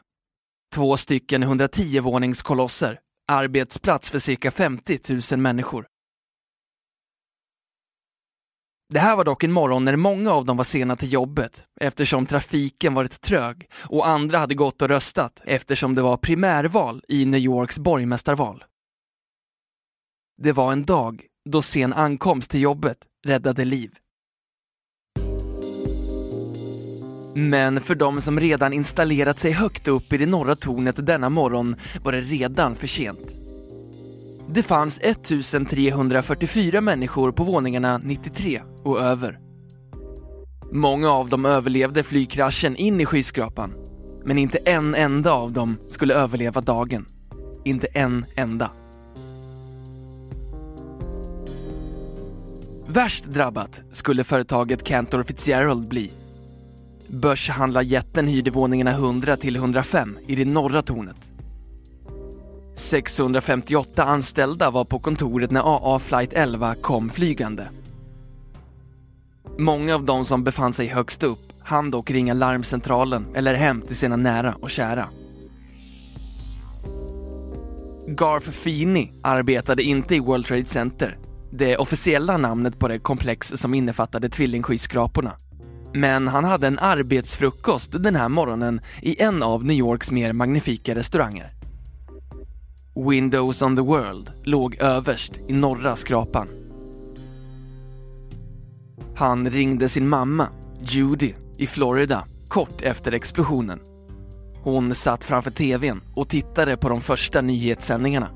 Två 0.75 0.97
stycken 0.97 1.43
110-våningskolosser, 1.43 2.99
arbetsplats 3.27 4.09
för 4.09 4.19
cirka 4.19 4.51
50 4.51 4.99
000 5.31 5.39
människor. 5.39 5.87
Det 8.93 8.99
här 8.99 9.15
var 9.15 9.23
dock 9.23 9.43
en 9.43 9.51
morgon 9.51 9.85
när 9.85 9.95
många 9.95 10.31
av 10.31 10.45
dem 10.45 10.57
var 10.57 10.63
sena 10.63 10.95
till 10.95 11.13
jobbet 11.13 11.63
eftersom 11.81 12.25
trafiken 12.25 12.93
varit 12.93 13.21
trög 13.21 13.69
och 13.75 14.07
andra 14.07 14.37
hade 14.37 14.55
gått 14.55 14.81
och 14.81 14.87
röstat 14.87 15.41
eftersom 15.45 15.95
det 15.95 16.01
var 16.01 16.17
primärval 16.17 17.03
i 17.07 17.25
New 17.25 17.39
Yorks 17.39 17.79
borgmästarval. 17.79 18.63
Det 20.41 20.51
var 20.51 20.71
en 20.71 20.85
dag 20.85 21.23
då 21.49 21.61
sen 21.61 21.93
ankomst 21.93 22.51
till 22.51 22.61
jobbet 22.61 22.97
räddade 23.25 23.65
liv. 23.65 23.91
Men 27.35 27.81
för 27.81 27.95
de 27.95 28.21
som 28.21 28.39
redan 28.39 28.73
installerat 28.73 29.39
sig 29.39 29.51
högt 29.51 29.87
upp 29.87 30.13
i 30.13 30.17
det 30.17 30.25
norra 30.25 30.55
tornet 30.55 31.05
denna 31.05 31.29
morgon 31.29 31.75
var 32.03 32.11
det 32.11 32.21
redan 32.21 32.75
för 32.75 32.87
sent. 32.87 33.35
Det 34.49 34.63
fanns 34.63 34.99
1344 34.99 36.81
människor 36.81 37.31
på 37.31 37.43
våningarna 37.43 37.97
93 37.97 38.61
och 38.83 38.99
över. 38.99 39.39
Många 40.71 41.11
av 41.11 41.29
dem 41.29 41.45
överlevde 41.45 42.03
flygkraschen 42.03 42.75
in 42.75 43.01
i 43.01 43.05
skyskrapan, 43.05 43.73
men 44.25 44.37
inte 44.37 44.57
en 44.57 44.95
enda 44.95 45.31
av 45.31 45.51
dem 45.51 45.77
skulle 45.87 46.13
överleva 46.13 46.61
dagen. 46.61 47.05
Inte 47.65 47.87
en 47.87 48.25
enda. 48.35 48.71
Värst 52.87 53.25
drabbat 53.25 53.81
skulle 53.91 54.23
företaget 54.23 54.83
Cantor 54.83 55.23
Fitzgerald 55.23 55.89
bli. 55.89 56.11
Börshandlarjätten 57.07 58.27
hyrde 58.27 58.51
våningarna 58.51 58.91
100 58.91 59.37
till 59.37 59.55
105 59.55 60.17
i 60.27 60.35
det 60.35 60.45
norra 60.45 60.81
tornet. 60.81 61.29
658 62.75 64.03
anställda 64.03 64.71
var 64.71 64.85
på 64.85 64.99
kontoret 64.99 65.51
när 65.51 65.61
AA 65.61 65.99
Flight 65.99 66.33
11 66.33 66.75
kom 66.75 67.09
flygande. 67.09 67.67
Många 69.59 69.95
av 69.95 70.05
de 70.05 70.25
som 70.25 70.43
befann 70.43 70.73
sig 70.73 70.87
högst 70.87 71.23
upp 71.23 71.53
hann 71.59 71.91
dock 71.91 72.11
ringa 72.11 72.33
larmcentralen 72.33 73.25
eller 73.35 73.53
hem 73.53 73.81
till 73.81 73.95
sina 73.95 74.15
nära 74.15 74.55
och 74.61 74.69
kära. 74.69 75.09
Garth 78.07 78.49
Feeney 78.49 79.11
arbetade 79.23 79.83
inte 79.83 80.15
i 80.15 80.19
World 80.19 80.45
Trade 80.45 80.65
Center, 80.65 81.17
det 81.51 81.77
officiella 81.77 82.37
namnet 82.37 82.79
på 82.79 82.87
det 82.87 82.99
komplex 82.99 83.47
som 83.55 83.73
innefattade 83.73 84.29
tvillingskyskraporna. 84.29 85.31
Men 85.93 86.27
han 86.27 86.43
hade 86.43 86.67
en 86.67 86.79
arbetsfrukost 86.79 87.91
den 88.03 88.15
här 88.15 88.29
morgonen 88.29 88.81
i 89.01 89.21
en 89.21 89.43
av 89.43 89.65
New 89.65 89.77
Yorks 89.77 90.11
mer 90.11 90.33
magnifika 90.33 90.95
restauranger. 90.95 91.53
Windows 93.09 93.61
on 93.61 93.75
the 93.75 93.81
World 93.81 94.31
låg 94.43 94.81
överst 94.81 95.31
i 95.47 95.53
norra 95.53 95.95
skrapan. 95.95 96.58
Han 99.19 99.49
ringde 99.49 99.89
sin 99.89 100.09
mamma, 100.09 100.47
Judy, 100.81 101.33
i 101.57 101.67
Florida 101.67 102.25
kort 102.47 102.81
efter 102.81 103.11
explosionen. 103.11 103.79
Hon 104.63 104.95
satt 104.95 105.23
framför 105.23 105.51
TVn 105.51 106.01
och 106.15 106.29
tittade 106.29 106.77
på 106.77 106.89
de 106.89 107.01
första 107.01 107.41
nyhetssändningarna. 107.41 108.29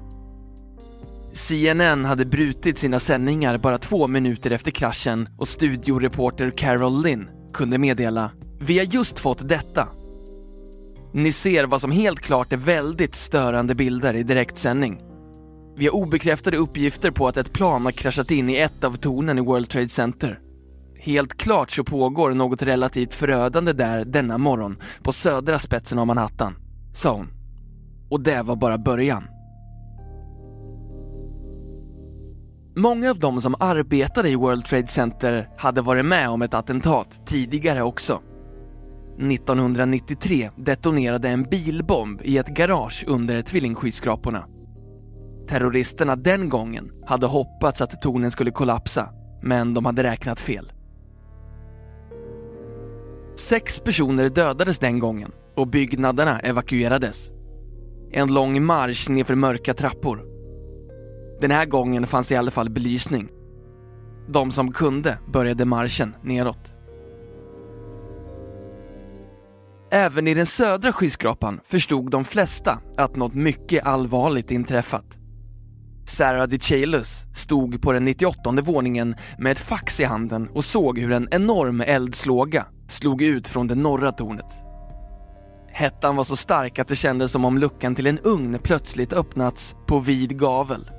CNN 1.34 2.06
hade 2.06 2.26
brutit 2.26 2.78
sina 2.78 3.00
sändningar 3.00 3.58
bara 3.58 3.78
två 3.78 4.08
minuter 4.08 4.52
efter 4.52 4.72
kraschen 4.72 5.30
och 5.38 5.48
studioreporter 5.48 6.52
Carol 6.58 7.04
Lynn 7.04 7.30
kunde 7.54 7.78
meddela 7.78 8.32
“Vi 8.60 8.78
har 8.78 8.86
just 8.86 9.20
fått 9.20 9.50
detta 9.50 9.88
ni 11.14 11.32
ser 11.32 11.66
vad 11.66 11.82
som 11.82 11.92
helt 11.92 12.20
klart 12.20 12.54
är 12.54 12.58
väldigt 12.58 13.16
störande 13.16 13.76
bilder 13.76 14.14
i 14.14 14.24
direktsändning. 14.24 15.02
Vi 15.78 15.86
har 15.86 15.96
obekräftade 15.96 16.58
uppgifter 16.58 17.12
på 17.12 17.28
att 17.28 17.38
ett 17.38 17.54
plan 17.54 17.86
har 17.86 17.92
kraschat 17.92 18.32
in 18.32 18.50
i 18.50 18.58
ett 18.58 18.84
av 18.84 18.96
tornen 18.96 19.38
i 19.38 19.42
World 19.42 19.70
Trade 19.70 19.90
Center. 19.90 20.40
Helt 21.06 21.38
klart 21.38 21.72
så 21.72 21.84
pågår 21.84 22.32
något 22.32 22.62
relativt 22.62 23.14
förödande 23.14 23.74
där 23.74 24.06
denna 24.06 24.38
morgon 24.38 24.78
på 25.02 25.14
södra 25.14 25.60
spetsen 25.60 26.00
av 26.00 26.08
Manhattan, 26.08 26.56
sa 26.94 27.16
hon. 27.16 27.28
Och 28.10 28.22
det 28.22 28.42
var 28.42 28.56
bara 28.56 28.78
början. 28.78 29.24
Många 32.76 33.10
av 33.10 33.20
de 33.20 33.42
som 33.42 33.56
arbetade 33.60 34.30
i 34.30 34.36
World 34.36 34.66
Trade 34.66 34.88
Center 34.88 35.50
hade 35.58 35.82
varit 35.82 36.06
med 36.06 36.30
om 36.30 36.42
ett 36.42 36.54
attentat 36.54 37.28
tidigare 37.28 37.84
också. 37.84 38.22
1993 39.18 40.50
detonerade 40.56 41.30
en 41.30 41.44
bilbomb 41.44 42.22
i 42.24 42.38
ett 42.38 42.50
garage 42.50 43.04
under 43.08 43.42
tvillingskyskraporna. 43.42 44.46
Terroristerna 45.48 46.16
den 46.16 46.50
gången 46.50 46.92
hade 47.06 47.28
hoppats 47.28 47.82
att 47.82 48.02
tornen 48.02 48.32
skulle 48.32 48.52
kollapsa, 48.52 49.10
men 49.42 49.74
de 49.74 49.86
hade 49.86 50.04
räknat 50.04 50.40
fel. 50.40 50.72
Sex 53.44 53.80
personer 53.80 54.30
dödades 54.30 54.80
den 54.80 55.00
gången 55.00 55.32
och 55.56 55.68
byggnaderna 55.68 56.40
evakuerades. 56.40 57.32
En 58.12 58.34
lång 58.34 58.64
marsch 58.64 59.10
nerför 59.10 59.36
mörka 59.36 59.74
trappor. 59.74 60.26
Den 61.42 61.52
här 61.52 61.66
gången 61.66 62.08
fanns 62.08 62.32
i 62.32 62.36
alla 62.36 62.52
fall 62.52 62.70
belysning. 62.70 63.30
De 64.30 64.52
som 64.52 64.72
kunde 64.72 65.18
började 65.34 65.66
marschen 65.66 66.16
neråt. 66.22 66.76
Även 69.92 70.28
i 70.28 70.34
den 70.34 70.46
södra 70.46 70.94
skyskrapan 70.94 71.60
förstod 71.66 72.12
de 72.12 72.26
flesta 72.26 72.80
att 72.98 73.16
något 73.16 73.34
mycket 73.34 73.86
allvarligt 73.86 74.52
inträffat. 74.52 75.18
Sarah 76.06 76.48
DeChalus 76.48 77.26
stod 77.36 77.82
på 77.82 77.92
den 77.92 78.04
98 78.04 78.52
våningen 78.64 79.16
med 79.38 79.52
ett 79.52 79.60
fax 79.60 80.00
i 80.00 80.04
handen 80.04 80.50
och 80.54 80.66
såg 80.66 81.00
hur 81.00 81.12
en 81.12 81.28
enorm 81.32 81.82
eldslåga 81.82 82.66
slog 82.94 83.22
ut 83.22 83.48
från 83.48 83.68
det 83.68 83.76
norra 83.76 84.12
tornet. 84.12 84.64
Hettan 85.68 86.16
var 86.16 86.24
så 86.24 86.36
stark 86.36 86.80
att 86.80 86.88
det 86.88 86.96
kändes 86.96 87.32
som 87.32 87.46
om 87.46 87.58
luckan 87.58 87.96
till 87.96 88.08
en 88.08 88.20
ugn 88.20 88.60
plötsligt 88.64 89.14
öppnats 89.14 89.76
på 89.88 90.00
vid 90.00 90.40
gavel. 90.40 90.90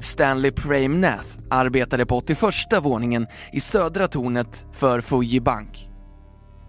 Stanley 0.00 0.50
Pramnath 0.50 1.36
arbetade 1.50 2.06
på 2.06 2.16
81 2.16 2.40
våningen 2.82 3.26
i 3.52 3.60
södra 3.60 4.08
tornet 4.08 4.66
för 4.72 5.00
Fuji 5.00 5.40
Bank. 5.40 5.88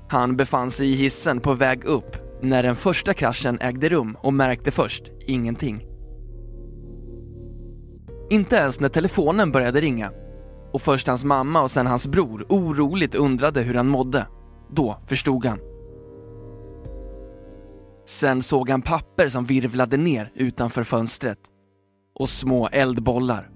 Han 0.09 0.37
befann 0.37 0.71
sig 0.71 0.89
i 0.91 0.95
hissen 0.95 1.39
på 1.39 1.53
väg 1.53 1.83
upp 1.83 2.17
när 2.41 2.63
den 2.63 2.75
första 2.75 3.13
kraschen 3.13 3.57
ägde 3.61 3.89
rum 3.89 4.17
och 4.21 4.33
märkte 4.33 4.71
först 4.71 5.03
ingenting. 5.27 5.85
Inte 8.29 8.55
ens 8.55 8.79
när 8.79 8.89
telefonen 8.89 9.51
började 9.51 9.81
ringa 9.81 10.11
och 10.75 10.81
först 10.81 11.07
hans 11.07 11.23
mamma 11.23 11.61
och 11.61 11.71
sen 11.71 11.87
hans 11.87 12.07
bror 12.07 12.45
oroligt 12.49 13.15
undrade 13.15 13.61
hur 13.61 13.73
han 13.73 13.87
mådde. 13.87 14.27
Då 14.71 14.97
förstod 15.07 15.45
han. 15.45 15.59
Sen 18.05 18.41
såg 18.41 18.69
han 18.69 18.81
papper 18.81 19.29
som 19.29 19.45
virvlade 19.45 19.97
ner 19.97 20.31
utanför 20.35 20.83
fönstret 20.83 21.37
och 22.19 22.29
små 22.29 22.67
eldbollar. 22.67 23.49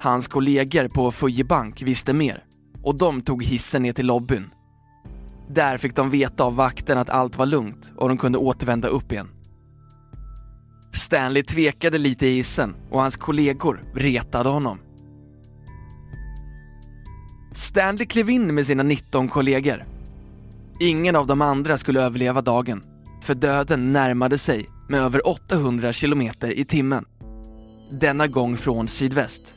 Hans 0.00 0.28
kollegor 0.28 0.88
på 0.88 1.12
Fuji 1.12 1.44
Bank 1.44 1.82
visste 1.82 2.12
mer 2.12 2.44
och 2.82 2.98
de 2.98 3.22
tog 3.22 3.44
hissen 3.44 3.82
ner 3.82 3.92
till 3.92 4.06
lobbyn. 4.06 4.50
Där 5.48 5.78
fick 5.78 5.96
de 5.96 6.10
veta 6.10 6.44
av 6.44 6.56
vakten 6.56 6.98
att 6.98 7.10
allt 7.10 7.36
var 7.36 7.46
lugnt 7.46 7.92
och 7.96 8.08
de 8.08 8.18
kunde 8.18 8.38
återvända 8.38 8.88
upp 8.88 9.12
igen. 9.12 9.28
Stanley 10.94 11.42
tvekade 11.42 11.98
lite 11.98 12.26
i 12.26 12.34
hissen 12.34 12.74
och 12.90 13.00
hans 13.00 13.16
kollegor 13.16 13.84
retade 13.94 14.48
honom. 14.48 14.78
Stanley 17.54 18.06
klev 18.06 18.30
in 18.30 18.54
med 18.54 18.66
sina 18.66 18.82
19 18.82 19.28
kollegor. 19.28 19.84
Ingen 20.80 21.16
av 21.16 21.26
de 21.26 21.42
andra 21.42 21.78
skulle 21.78 22.00
överleva 22.00 22.40
dagen, 22.40 22.82
för 23.22 23.34
döden 23.34 23.92
närmade 23.92 24.38
sig 24.38 24.66
med 24.88 25.00
över 25.00 25.28
800 25.28 25.92
kilometer 25.92 26.58
i 26.58 26.64
timmen 26.64 27.04
denna 28.00 28.26
gång 28.26 28.56
från 28.56 28.88
sydväst. 28.88 29.54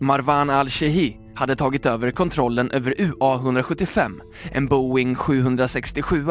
Marwan 0.00 0.50
al-Shehi 0.50 1.16
hade 1.34 1.56
tagit 1.56 1.86
över 1.86 2.10
kontrollen 2.10 2.70
över 2.70 2.94
UA-175, 2.98 4.12
en 4.52 4.66
Boeing 4.66 5.14
767. 5.14 6.26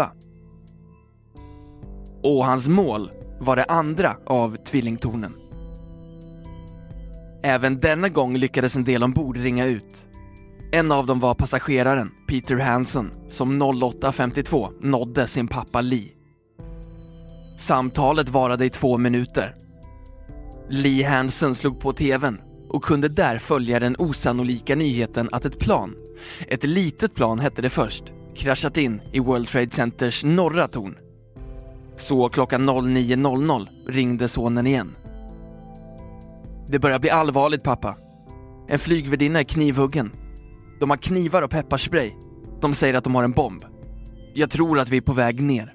Och 2.24 2.46
hans 2.46 2.68
mål 2.68 3.12
var 3.40 3.56
det 3.56 3.64
andra 3.64 4.16
av 4.26 4.56
tvillingtornen. 4.56 5.34
Även 7.48 7.80
denna 7.80 8.10
gång 8.10 8.38
lyckades 8.38 8.76
en 8.76 8.84
del 8.84 9.04
ombord 9.04 9.38
ringa 9.38 9.66
ut. 9.66 10.06
En 10.72 10.92
av 10.92 11.06
dem 11.06 11.20
var 11.20 11.34
passageraren 11.34 12.12
Peter 12.28 12.56
Hanson 12.56 13.12
som 13.30 13.64
08.52 13.64 14.70
nådde 14.82 15.28
sin 15.28 15.48
pappa 15.48 15.82
Lee. 15.82 16.10
Samtalet 17.58 18.30
varade 18.30 18.66
i 18.66 18.70
två 18.70 18.98
minuter. 18.98 19.56
Lee 20.70 21.08
Hansen 21.08 21.56
slog 21.56 21.80
på 21.80 21.92
tvn 21.94 22.38
och 22.70 22.84
kunde 22.84 23.10
där 23.10 23.40
följa 23.40 23.80
den 23.80 23.96
osannolika 24.00 24.76
nyheten 24.76 25.30
att 25.32 25.46
ett 25.46 25.60
plan, 25.60 25.96
ett 26.48 26.64
litet 26.64 27.16
plan 27.16 27.40
hette 27.40 27.62
det 27.62 27.70
först, 27.70 28.04
kraschat 28.36 28.78
in 28.78 29.02
i 29.12 29.20
World 29.20 29.48
Trade 29.48 29.72
Centers 29.72 30.24
norra 30.24 30.68
torn. 30.68 30.98
Så 31.96 32.30
klockan 32.30 32.70
09.00 32.70 33.68
ringde 33.88 34.28
sonen 34.28 34.68
igen. 34.68 34.96
Det 36.68 36.80
börjar 36.80 37.00
bli 37.00 37.10
allvarligt 37.10 37.64
pappa. 37.64 37.96
En 38.68 38.80
flygvärdinna 38.80 39.40
är 39.40 39.44
knivhuggen. 39.44 40.12
De 40.80 40.90
har 40.90 40.98
knivar 40.98 41.42
och 41.42 41.52
pepparspray. 41.52 42.12
De 42.62 42.74
säger 42.74 42.94
att 42.94 43.04
de 43.04 43.16
har 43.16 43.24
en 43.24 43.32
bomb. 43.32 43.64
Jag 44.34 44.50
tror 44.50 44.80
att 44.80 44.90
vi 44.90 44.98
är 44.98 45.02
på 45.02 45.14
väg 45.14 45.42
ner. 45.42 45.74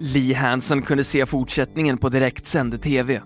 Lee 0.00 0.34
Hansen 0.34 0.82
kunde 0.82 1.04
se 1.04 1.26
fortsättningen 1.26 1.98
på 1.98 2.08
direktsänd 2.08 2.82
TV. 2.82 3.22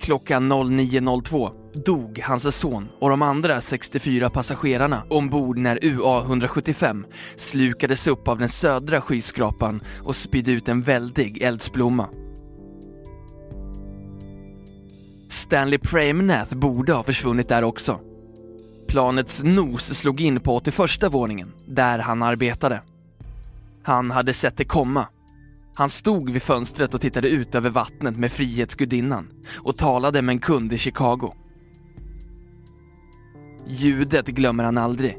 Klockan 0.00 0.52
09.02 0.52 1.50
dog 1.84 2.20
hans 2.24 2.56
son 2.56 2.88
och 3.00 3.10
de 3.10 3.22
andra 3.22 3.60
64 3.60 4.30
passagerarna 4.30 5.02
ombord 5.10 5.58
när 5.58 5.76
UA-175 5.76 7.04
slukades 7.36 8.06
upp 8.06 8.28
av 8.28 8.38
den 8.38 8.48
södra 8.48 9.00
skyskrapan 9.00 9.82
och 10.04 10.16
spydde 10.16 10.52
ut 10.52 10.68
en 10.68 10.82
väldig 10.82 11.42
eldsblomma. 11.42 12.08
Stanley 15.30 15.78
Pramenath 15.78 16.54
borde 16.54 16.92
ha 16.92 17.02
försvunnit 17.02 17.48
där 17.48 17.64
också. 17.64 18.00
Planets 18.88 19.42
nos 19.42 19.98
slog 19.98 20.20
in 20.20 20.40
på 20.40 20.56
81 20.56 21.12
våningen, 21.12 21.52
där 21.66 21.98
han 21.98 22.22
arbetade. 22.22 22.82
Han 23.82 24.10
hade 24.10 24.32
sett 24.32 24.56
det 24.56 24.64
komma. 24.64 25.06
Han 25.74 25.88
stod 25.90 26.30
vid 26.30 26.42
fönstret 26.42 26.94
och 26.94 27.00
tittade 27.00 27.28
ut 27.28 27.54
över 27.54 27.70
vattnet 27.70 28.16
med 28.16 28.32
Frihetsgudinnan 28.32 29.28
och 29.58 29.76
talade 29.76 30.22
med 30.22 30.32
en 30.32 30.38
kund 30.38 30.72
i 30.72 30.78
Chicago. 30.78 31.34
Ljudet 33.66 34.26
glömmer 34.26 34.64
han 34.64 34.78
aldrig. 34.78 35.18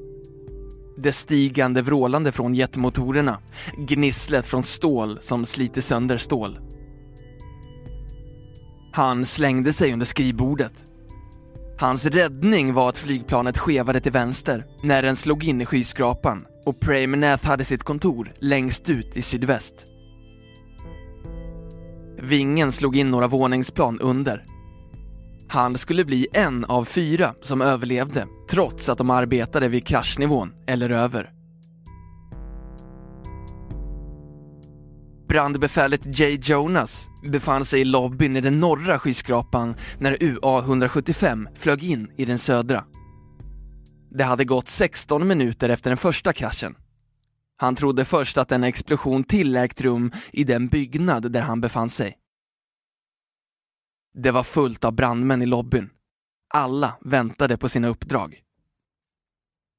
Det 0.97 1.11
stigande 1.11 1.81
vrålande 1.81 2.31
från 2.31 2.55
jetmotorerna, 2.55 3.37
gnisslet 3.77 4.45
från 4.45 4.63
stål 4.63 5.19
som 5.21 5.45
sliter 5.45 5.81
sönder 5.81 6.17
stål. 6.17 6.59
Han 8.93 9.25
slängde 9.25 9.73
sig 9.73 9.93
under 9.93 10.05
skrivbordet. 10.05 10.73
Hans 11.79 12.05
räddning 12.05 12.73
var 12.73 12.89
att 12.89 12.97
flygplanet 12.97 13.57
skevade 13.57 13.99
till 13.99 14.11
vänster 14.11 14.65
när 14.83 15.01
den 15.01 15.15
slog 15.15 15.43
in 15.43 15.61
i 15.61 15.65
skyskrapan 15.65 16.45
och 16.65 16.79
Pramenath 16.79 17.45
hade 17.45 17.65
sitt 17.65 17.83
kontor 17.83 18.31
längst 18.39 18.89
ut 18.89 19.17
i 19.17 19.21
sydväst. 19.21 19.73
Vingen 22.21 22.71
slog 22.71 22.97
in 22.97 23.11
några 23.11 23.27
våningsplan 23.27 23.99
under. 23.99 24.43
Han 25.47 25.77
skulle 25.77 26.05
bli 26.05 26.27
en 26.33 26.65
av 26.65 26.85
fyra 26.85 27.33
som 27.41 27.61
överlevde 27.61 28.27
trots 28.49 28.89
att 28.89 28.97
de 28.97 29.09
arbetade 29.09 29.67
vid 29.67 29.87
kraschnivån 29.87 30.53
eller 30.67 30.89
över. 30.89 31.40
Brandbefälet 35.31 36.19
Jay 36.19 36.39
Jonas 36.41 37.09
befann 37.31 37.65
sig 37.65 37.81
i 37.81 37.85
lobbyn 37.85 38.35
i 38.35 38.41
den 38.41 38.59
norra 38.59 38.99
skyskrapan 38.99 39.75
när 39.99 40.15
UA-175 40.15 41.55
flög 41.55 41.83
in 41.83 42.11
i 42.15 42.25
den 42.25 42.39
södra. 42.39 42.85
Det 44.09 44.23
hade 44.23 44.45
gått 44.45 44.67
16 44.67 45.27
minuter 45.27 45.69
efter 45.69 45.89
den 45.89 45.97
första 45.97 46.33
kraschen. 46.33 46.75
Han 47.57 47.75
trodde 47.75 48.05
först 48.05 48.37
att 48.37 48.51
en 48.51 48.63
explosion 48.63 49.23
till 49.23 49.55
ägt 49.55 49.81
rum 49.81 50.11
i 50.33 50.43
den 50.43 50.67
byggnad 50.67 51.31
där 51.31 51.41
han 51.41 51.61
befann 51.61 51.89
sig. 51.89 52.17
Det 54.13 54.31
var 54.31 54.43
fullt 54.43 54.83
av 54.83 54.93
brandmän 54.93 55.41
i 55.41 55.45
lobbyn. 55.45 55.89
Alla 56.53 56.97
väntade 57.01 57.57
på 57.57 57.69
sina 57.69 57.87
uppdrag. 57.87 58.41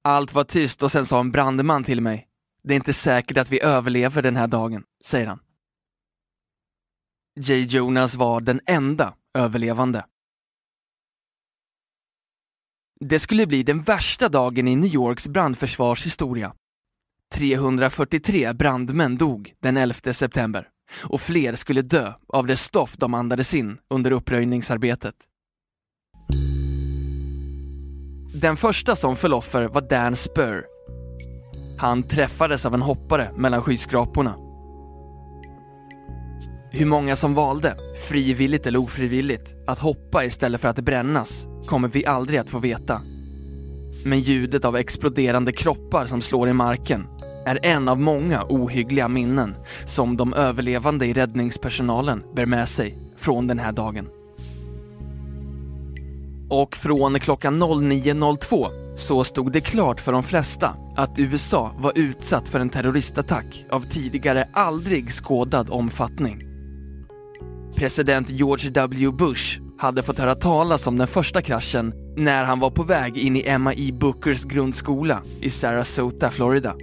Allt 0.05 0.35
var 0.35 0.45
tyst 0.45 0.83
och 0.83 0.93
sen 0.93 1.07
sa 1.07 1.21
en 1.21 1.33
brandman 1.33 1.85
till 1.85 2.01
mig. 2.01 2.32
Det 2.65 2.75
är 2.75 2.77
inte 2.77 2.93
säkert 2.93 3.39
att 3.39 3.51
vi 3.51 3.63
överlever 3.63 4.23
den 4.23 4.37
här 4.37 4.47
dagen, 4.47 4.85
säger 5.05 5.27
han. 5.27 5.41
J. 7.41 7.61
Jonas 7.61 8.15
var 8.15 8.41
den 8.41 8.61
enda 8.67 9.15
överlevande. 9.35 10.05
Det 13.01 13.19
skulle 13.19 13.47
bli 13.47 13.63
den 13.63 13.83
värsta 13.83 14.29
dagen 14.29 14.69
i 14.69 14.77
New 14.77 14.95
Yorks 14.95 15.29
brandförsvarshistoria. 15.29 16.55
343 17.33 18.53
brandmän 18.53 19.17
dog 19.17 19.55
den 19.61 19.77
11 19.77 20.13
september 20.13 20.69
och 21.03 21.21
fler 21.21 21.55
skulle 21.55 21.83
dö 21.83 22.13
av 22.29 22.47
det 22.47 22.57
stoff 22.57 22.97
de 22.97 23.15
andades 23.15 23.55
in 23.55 23.79
under 23.91 24.11
uppröjningsarbetet. 24.11 25.15
Den 28.35 28.57
första 28.57 28.97
som 28.97 29.17
föll 29.17 29.35
offer 29.35 29.69
var 29.69 29.81
Dan 29.81 30.17
Spur. 30.17 30.72
Han 31.83 32.03
träffades 32.03 32.67
av 32.67 32.75
en 32.75 32.83
hoppare 32.83 33.31
mellan 33.37 33.63
skyskraporna. 33.63 34.35
Hur 36.71 36.87
många 36.87 37.17
som 37.17 37.35
valde, 37.35 37.77
frivilligt 38.09 38.67
eller 38.67 38.79
ofrivilligt, 38.79 39.55
att 39.67 39.79
hoppa 39.79 40.25
istället 40.25 40.61
för 40.61 40.69
att 40.69 40.81
brännas 40.81 41.47
kommer 41.67 41.89
vi 41.89 42.07
aldrig 42.07 42.39
att 42.39 42.51
få 42.51 42.59
veta. 42.59 43.01
Men 44.05 44.21
ljudet 44.21 44.65
av 44.65 44.77
exploderande 44.77 45.53
kroppar 45.53 46.07
som 46.07 46.21
slår 46.21 46.49
i 46.49 46.53
marken 46.53 47.07
är 47.47 47.59
en 47.63 47.89
av 47.89 48.01
många 48.01 48.45
ohyggliga 48.49 49.09
minnen 49.09 49.55
som 49.85 50.17
de 50.17 50.35
överlevande 50.35 51.07
i 51.07 51.13
räddningspersonalen 51.13 52.23
bär 52.35 52.47
med 52.47 52.69
sig 52.69 52.99
från 53.17 53.47
den 53.47 53.59
här 53.59 53.73
dagen. 53.73 54.09
Och 56.51 56.77
från 56.77 57.21
klockan 57.21 57.63
09.02 57.63 58.82
så 58.97 59.25
stod 59.25 59.53
det 59.53 59.61
klart 59.61 60.01
för 60.01 60.13
de 60.13 60.23
flesta 60.23 60.77
att 60.97 61.19
USA 61.19 61.73
var 61.79 61.93
utsatt 61.95 62.49
för 62.49 62.61
en 62.61 62.71
terroristattack 62.71 63.65
av 63.71 63.81
tidigare 63.81 64.49
aldrig 64.53 65.11
skådad 65.11 65.71
omfattning. 65.71 66.43
President 67.77 68.31
George 68.31 68.71
W 68.71 69.11
Bush 69.11 69.61
hade 69.79 70.03
fått 70.03 70.19
höra 70.19 70.35
talas 70.35 70.87
om 70.87 70.97
den 70.99 71.07
första 71.07 71.43
kraschen 71.43 71.93
när 72.17 72.45
han 72.45 72.61
var 72.61 72.71
på 72.71 72.83
väg 72.83 73.19
in 73.19 73.37
i 73.37 73.49
Emma 73.49 73.75
E. 73.75 73.93
Bookers 73.93 74.45
grundskola 74.45 75.23
i 75.41 75.51
Sarasota, 75.51 76.31
Florida. 76.31 76.75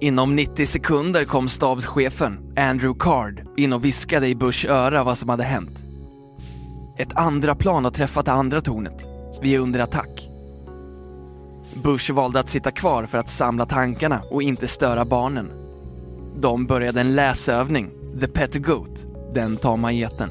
Inom 0.00 0.36
90 0.36 0.66
sekunder 0.66 1.24
kom 1.24 1.48
stabschefen, 1.48 2.38
Andrew 2.56 2.98
Card, 3.00 3.42
in 3.56 3.72
och 3.72 3.84
viskade 3.84 4.28
i 4.28 4.34
Bushs 4.34 4.64
öra 4.64 5.04
vad 5.04 5.18
som 5.18 5.28
hade 5.28 5.44
hänt. 5.44 5.78
Ett 6.98 7.16
andra 7.16 7.54
plan 7.54 7.84
har 7.84 7.90
träffat 7.90 8.26
det 8.26 8.32
andra 8.32 8.60
tornet. 8.60 9.15
Vi 9.40 9.54
är 9.54 9.58
under 9.58 9.80
attack. 9.80 10.28
Bush 11.74 12.12
valde 12.12 12.40
att 12.40 12.48
sitta 12.48 12.70
kvar 12.70 13.06
för 13.06 13.18
att 13.18 13.30
samla 13.30 13.66
tankarna 13.66 14.22
och 14.30 14.42
inte 14.42 14.68
störa 14.68 15.04
barnen. 15.04 15.50
De 16.36 16.66
började 16.66 17.00
en 17.00 17.14
läsövning, 17.14 17.90
The 18.20 18.28
Pet 18.28 18.54
Goat, 18.54 19.06
den 19.34 19.56
tama 19.56 19.92
geten. 19.92 20.30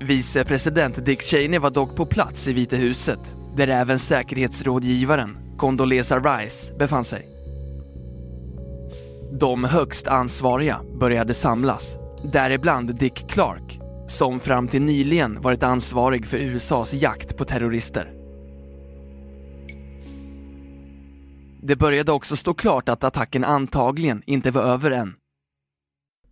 Vicepresident 0.00 1.04
Dick 1.04 1.22
Cheney 1.22 1.58
var 1.58 1.70
dock 1.70 1.96
på 1.96 2.06
plats 2.06 2.48
i 2.48 2.52
Vita 2.52 2.76
huset, 2.76 3.34
där 3.56 3.68
även 3.68 3.98
säkerhetsrådgivaren 3.98 5.38
Condoleezza 5.56 6.18
Rice 6.18 6.74
befann 6.78 7.04
sig. 7.04 7.28
De 9.32 9.64
högst 9.64 10.08
ansvariga 10.08 10.80
började 11.00 11.34
samlas, 11.34 11.96
däribland 12.22 12.94
Dick 12.94 13.28
Clark, 13.28 13.80
som 14.08 14.40
fram 14.40 14.68
till 14.68 14.82
nyligen 14.82 15.40
varit 15.40 15.62
ansvarig 15.62 16.26
för 16.26 16.36
USAs 16.36 16.94
jakt 16.94 17.36
på 17.36 17.44
terrorister. 17.44 18.12
Det 21.62 21.76
började 21.76 22.12
också 22.12 22.36
stå 22.36 22.54
klart 22.54 22.88
att 22.88 23.04
attacken 23.04 23.44
antagligen 23.44 24.22
inte 24.26 24.50
var 24.50 24.62
över 24.62 24.90
än. 24.90 25.14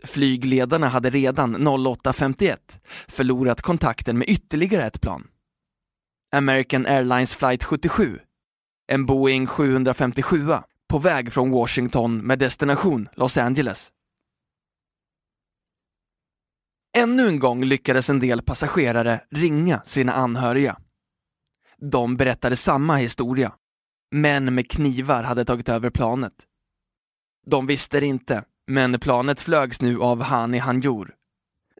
Flygledarna 0.04 0.88
hade 0.88 1.10
redan 1.10 1.56
08.51 1.56 2.56
förlorat 3.08 3.62
kontakten 3.62 4.18
med 4.18 4.28
ytterligare 4.28 4.86
ett 4.86 5.00
plan. 5.00 5.28
American 6.36 6.86
Airlines 6.86 7.36
flight 7.36 7.64
77, 7.64 8.18
en 8.92 9.06
Boeing 9.06 9.46
757 9.46 10.48
på 10.88 10.98
väg 10.98 11.32
från 11.32 11.50
Washington 11.50 12.18
med 12.18 12.38
destination 12.38 13.08
Los 13.14 13.38
Angeles. 13.38 13.92
Ännu 16.96 17.28
en 17.28 17.38
gång 17.38 17.64
lyckades 17.64 18.10
en 18.10 18.20
del 18.20 18.42
passagerare 18.42 19.20
ringa 19.30 19.82
sina 19.84 20.12
anhöriga. 20.12 20.76
De 21.76 22.16
berättade 22.16 22.56
samma 22.56 22.96
historia. 22.96 23.52
Män 24.10 24.54
med 24.54 24.70
knivar 24.70 25.22
hade 25.22 25.44
tagit 25.44 25.68
över 25.68 25.90
planet. 25.90 26.32
De 27.46 27.66
visste 27.66 28.00
det 28.00 28.06
inte, 28.06 28.44
men 28.66 29.00
planet 29.00 29.40
flögs 29.40 29.80
nu 29.80 30.00
av 30.00 30.22
Hani 30.22 30.58
Hanjour, 30.58 31.14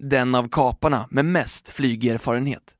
den 0.00 0.34
av 0.34 0.48
kaparna 0.48 1.08
med 1.10 1.24
mest 1.24 1.68
flygerfarenhet. 1.68 2.74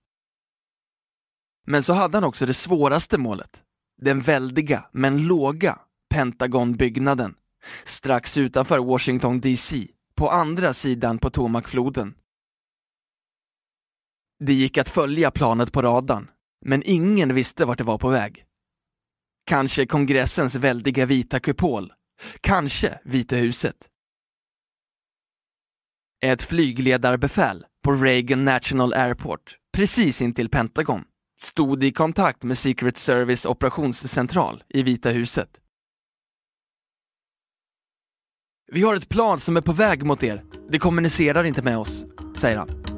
Men 1.67 1.83
så 1.83 1.93
hade 1.93 2.17
han 2.17 2.25
också 2.25 2.47
det 2.47 2.55
svåraste 2.55 3.19
målet, 3.19 3.63
den 4.03 4.21
väldiga 4.21 4.85
men 4.93 5.27
låga 5.27 5.79
Pentagonbyggnaden, 6.11 7.35
strax 7.85 8.39
utanför 8.39 8.79
Washington 8.79 9.41
DC, 9.41 9.87
på 10.15 10.29
andra 10.29 10.73
sidan 10.73 11.19
Potomacfloden. 11.19 12.15
Det 14.39 14.53
gick 14.53 14.79
att 14.79 14.89
följa 14.89 15.31
planet 15.31 15.73
på 15.73 15.83
radarn, 15.83 16.31
men 16.65 16.83
ingen 16.85 17.35
visste 17.35 17.65
vart 17.65 17.79
det 17.79 17.85
var 17.85 17.99
på 17.99 18.09
väg. 18.09 18.45
Kanske 19.47 19.87
kongressens 19.87 20.55
väldiga 20.55 21.07
vita 21.07 21.41
kupol, 21.41 21.93
kanske 22.41 23.01
Vita 23.05 23.37
huset. 23.37 23.77
Ett 26.25 26.43
flygledarbefäl 26.43 27.67
på 27.85 27.93
Reagan 27.93 28.45
National 28.45 28.93
Airport, 28.93 29.57
precis 29.73 30.23
intill 30.23 30.49
Pentagon, 30.49 31.05
stod 31.41 31.85
i 31.85 31.93
kontakt 31.93 32.43
med 32.43 32.59
Secret 32.59 32.97
Service 32.97 33.47
operationscentral 33.47 34.65
i 34.69 34.83
Vita 34.83 35.11
huset. 35.11 35.61
Vi 38.73 38.83
har 38.83 38.95
ett 38.95 39.09
plan 39.09 39.41
som 39.41 39.57
är 39.57 39.61
på 39.61 39.73
väg 39.73 40.05
mot 40.05 40.23
er. 40.23 40.45
Det 40.71 40.79
kommunicerar 40.79 41.45
inte 41.45 41.63
med 41.63 41.79
oss, 41.79 42.05
säger 42.37 42.57
han. 42.57 42.96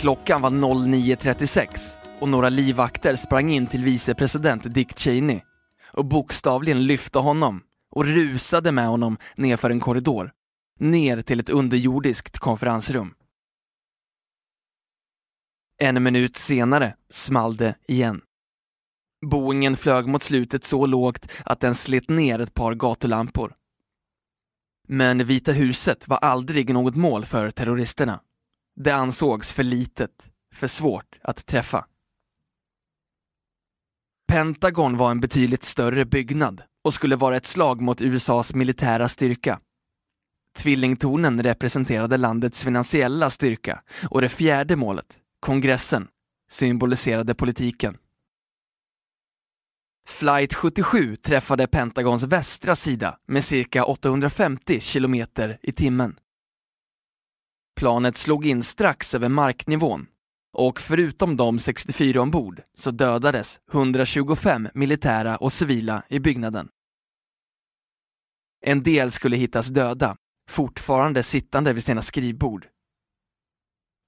Klockan 0.00 0.42
var 0.42 0.50
09.36 0.50 1.96
och 2.20 2.28
några 2.28 2.48
livvakter 2.48 3.16
sprang 3.16 3.50
in 3.50 3.66
till 3.66 3.84
vicepresident 3.84 4.74
Dick 4.74 4.98
Cheney 4.98 5.40
och 5.92 6.04
bokstavligen 6.04 6.86
lyfte 6.86 7.18
honom 7.18 7.62
och 7.90 8.04
rusade 8.04 8.72
med 8.72 8.88
honom 8.88 9.18
nerför 9.36 9.70
en 9.70 9.80
korridor, 9.80 10.32
ner 10.78 11.22
till 11.22 11.40
ett 11.40 11.48
underjordiskt 11.48 12.38
konferensrum. 12.38 13.14
En 15.78 16.02
minut 16.02 16.36
senare 16.36 16.94
small 17.10 17.56
det 17.56 17.74
igen. 17.88 18.20
Boingen 19.26 19.76
flög 19.76 20.06
mot 20.06 20.22
slutet 20.22 20.64
så 20.64 20.86
lågt 20.86 21.30
att 21.44 21.60
den 21.60 21.74
slet 21.74 22.08
ner 22.08 22.38
ett 22.38 22.54
par 22.54 22.74
gatulampor. 22.74 23.54
Men 24.88 25.26
Vita 25.26 25.52
huset 25.52 26.08
var 26.08 26.16
aldrig 26.16 26.74
något 26.74 26.96
mål 26.96 27.24
för 27.24 27.50
terroristerna. 27.50 28.20
Det 28.76 28.90
ansågs 28.90 29.52
för 29.52 29.62
litet, 29.62 30.30
för 30.54 30.66
svårt 30.66 31.18
att 31.22 31.46
träffa. 31.46 31.86
Pentagon 34.28 34.96
var 34.96 35.10
en 35.10 35.20
betydligt 35.20 35.64
större 35.64 36.04
byggnad 36.04 36.62
och 36.84 36.94
skulle 36.94 37.16
vara 37.16 37.36
ett 37.36 37.46
slag 37.46 37.80
mot 37.80 38.00
USAs 38.00 38.54
militära 38.54 39.08
styrka. 39.08 39.60
Tvillingtornen 40.56 41.42
representerade 41.42 42.16
landets 42.16 42.64
finansiella 42.64 43.30
styrka 43.30 43.82
och 44.10 44.20
det 44.20 44.28
fjärde 44.28 44.76
målet, 44.76 45.18
kongressen, 45.40 46.08
symboliserade 46.50 47.34
politiken. 47.34 47.96
Flight 50.08 50.54
77 50.54 51.16
träffade 51.16 51.66
Pentagons 51.66 52.22
västra 52.22 52.76
sida 52.76 53.18
med 53.26 53.44
cirka 53.44 53.84
850 53.84 54.80
kilometer 54.80 55.58
i 55.62 55.72
timmen. 55.72 56.16
Planet 57.76 58.16
slog 58.16 58.46
in 58.46 58.62
strax 58.62 59.14
över 59.14 59.28
marknivån 59.28 60.06
och 60.52 60.80
förutom 60.80 61.36
de 61.36 61.58
64 61.58 62.22
ombord 62.22 62.62
så 62.74 62.90
dödades 62.90 63.60
125 63.72 64.68
militära 64.74 65.36
och 65.36 65.52
civila 65.52 66.02
i 66.08 66.20
byggnaden. 66.20 66.68
En 68.66 68.82
del 68.82 69.10
skulle 69.10 69.36
hittas 69.36 69.68
döda, 69.68 70.16
fortfarande 70.50 71.22
sittande 71.22 71.72
vid 71.72 71.84
sina 71.84 72.02
skrivbord. 72.02 72.66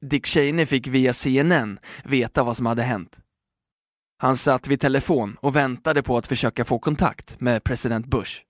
Dick 0.06 0.26
Cheney 0.26 0.66
fick 0.66 0.86
via 0.86 1.12
CNN 1.12 1.78
veta 2.04 2.44
vad 2.44 2.56
som 2.56 2.66
hade 2.66 2.82
hänt. 2.82 3.18
Han 4.18 4.36
satt 4.36 4.66
vid 4.66 4.80
telefon 4.80 5.36
och 5.40 5.56
väntade 5.56 6.02
på 6.02 6.16
att 6.16 6.26
försöka 6.26 6.64
få 6.64 6.78
kontakt 6.78 7.40
med 7.40 7.64
president 7.64 8.06
Bush. 8.06 8.42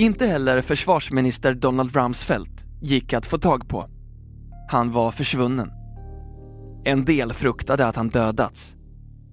Inte 0.00 0.26
heller 0.26 0.60
försvarsminister 0.62 1.54
Donald 1.54 1.96
Rumsfeld 1.96 2.60
gick 2.82 3.12
att 3.12 3.26
få 3.26 3.38
tag 3.38 3.68
på. 3.68 3.86
Han 4.68 4.92
var 4.92 5.10
försvunnen. 5.10 5.70
En 6.84 7.04
del 7.04 7.32
fruktade 7.32 7.86
att 7.86 7.96
han 7.96 8.08
dödats. 8.08 8.76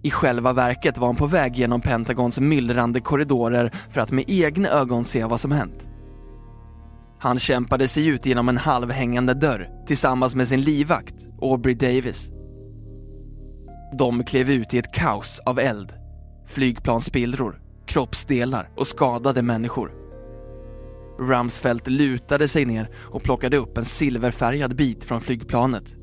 I 0.04 0.12
själva 0.12 0.54
verket 0.54 0.98
var 0.98 1.08
han 1.08 1.16
på 1.16 1.28
väg 1.28 1.56
genom 1.56 1.82
Pentagons 1.82 2.40
myllrande 2.40 3.00
korridorer 3.00 3.72
för 3.90 4.02
att 4.02 4.12
med 4.12 4.24
egna 4.28 4.70
ögon 4.70 5.06
se 5.06 5.26
vad 5.26 5.40
som 5.40 5.52
hänt. 5.52 5.88
Han 7.20 7.40
kämpade 7.40 7.88
sig 7.88 8.06
ut 8.08 8.26
genom 8.26 8.50
en 8.50 8.58
halvhängande 8.58 9.34
dörr 9.34 9.70
tillsammans 9.86 10.36
med 10.36 10.48
sin 10.48 10.62
livvakt, 10.62 11.28
Aubrey 11.42 11.76
Davis. 11.76 12.30
De 13.98 14.24
klev 14.24 14.52
ut 14.52 14.74
i 14.74 14.78
ett 14.78 14.94
kaos 14.94 15.40
av 15.46 15.60
eld, 15.60 15.94
flygplansspillror, 16.48 17.62
kroppsdelar 17.86 18.70
och 18.76 18.88
skadade 18.88 19.42
människor. 19.42 20.07
Rumsfeld 21.20 21.88
lutade 21.88 22.48
sig 22.48 22.66
ner 22.66 22.90
och 22.96 23.24
plockade 23.24 23.58
upp 23.58 23.78
en 23.78 23.86
silverfärgad 23.86 24.76
bit 24.76 25.04
från 25.04 25.22
flygplanet. 25.22 25.96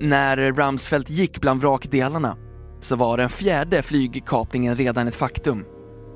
När 0.00 0.36
Rumsfeld 0.36 1.10
gick 1.10 1.40
bland 1.40 1.60
vrakdelarna 1.60 2.36
så 2.80 2.96
var 2.96 3.16
den 3.16 3.28
fjärde 3.28 3.82
flygkapningen 3.82 4.76
redan 4.76 5.08
ett 5.08 5.14
faktum, 5.14 5.64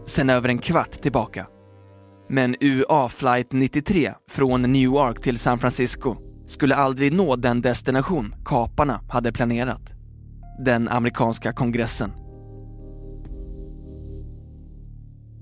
sen 0.06 0.30
över 0.30 0.48
en 0.48 0.58
kvart 0.58 0.92
tillbaka. 1.02 1.46
Men 2.28 2.56
UA 2.60 3.08
flight 3.08 3.52
93 3.52 4.12
från 4.30 4.62
Newark 4.62 5.22
till 5.22 5.38
San 5.38 5.58
Francisco 5.58 6.16
skulle 6.46 6.74
aldrig 6.74 7.12
nå 7.12 7.36
den 7.36 7.62
destination 7.62 8.34
kaparna 8.44 9.00
hade 9.08 9.32
planerat. 9.32 9.92
Den 10.64 10.88
amerikanska 10.88 11.52
kongressen. 11.52 12.25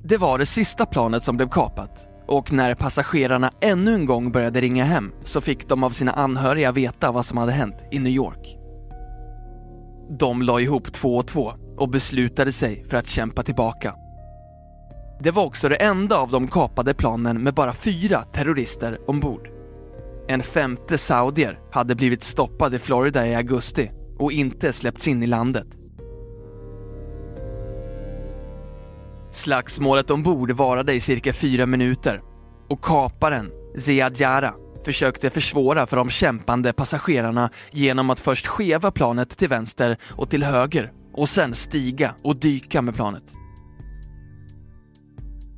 Det 0.06 0.16
var 0.16 0.38
det 0.38 0.46
sista 0.46 0.86
planet 0.86 1.22
som 1.22 1.36
blev 1.36 1.48
kapat 1.48 2.08
och 2.26 2.52
när 2.52 2.74
passagerarna 2.74 3.50
ännu 3.60 3.94
en 3.94 4.06
gång 4.06 4.32
började 4.32 4.60
ringa 4.60 4.84
hem 4.84 5.12
så 5.22 5.40
fick 5.40 5.68
de 5.68 5.84
av 5.84 5.90
sina 5.90 6.12
anhöriga 6.12 6.72
veta 6.72 7.12
vad 7.12 7.26
som 7.26 7.38
hade 7.38 7.52
hänt 7.52 7.74
i 7.90 7.98
New 7.98 8.12
York. 8.12 8.58
De 10.18 10.42
la 10.42 10.60
ihop 10.60 10.92
två 10.92 11.16
och 11.16 11.26
två 11.26 11.52
och 11.76 11.88
beslutade 11.88 12.52
sig 12.52 12.84
för 12.88 12.96
att 12.96 13.08
kämpa 13.08 13.42
tillbaka. 13.42 13.94
Det 15.20 15.30
var 15.30 15.44
också 15.44 15.68
det 15.68 15.76
enda 15.76 16.16
av 16.16 16.30
de 16.30 16.48
kapade 16.48 16.94
planen 16.94 17.42
med 17.42 17.54
bara 17.54 17.72
fyra 17.72 18.22
terrorister 18.22 19.10
ombord. 19.10 19.48
En 20.28 20.42
femte 20.42 20.98
saudier 20.98 21.60
hade 21.72 21.94
blivit 21.94 22.22
stoppad 22.22 22.74
i 22.74 22.78
Florida 22.78 23.26
i 23.26 23.34
augusti 23.34 23.90
och 24.18 24.32
inte 24.32 24.72
släppts 24.72 25.08
in 25.08 25.22
i 25.22 25.26
landet. 25.26 25.66
Slagsmålet 29.34 30.10
ombord 30.10 30.50
varade 30.50 30.92
i 30.92 31.00
cirka 31.00 31.32
fyra 31.32 31.66
minuter 31.66 32.22
och 32.68 32.84
kaparen, 32.84 33.50
Ziad 33.78 34.20
Jara, 34.20 34.54
försökte 34.84 35.30
försvåra 35.30 35.86
för 35.86 35.96
de 35.96 36.10
kämpande 36.10 36.72
passagerarna 36.72 37.50
genom 37.70 38.10
att 38.10 38.20
först 38.20 38.46
skeva 38.46 38.90
planet 38.90 39.38
till 39.38 39.48
vänster 39.48 39.96
och 40.10 40.30
till 40.30 40.44
höger 40.44 40.92
och 41.14 41.28
sen 41.28 41.54
stiga 41.54 42.14
och 42.22 42.36
dyka 42.36 42.82
med 42.82 42.94
planet. 42.94 43.22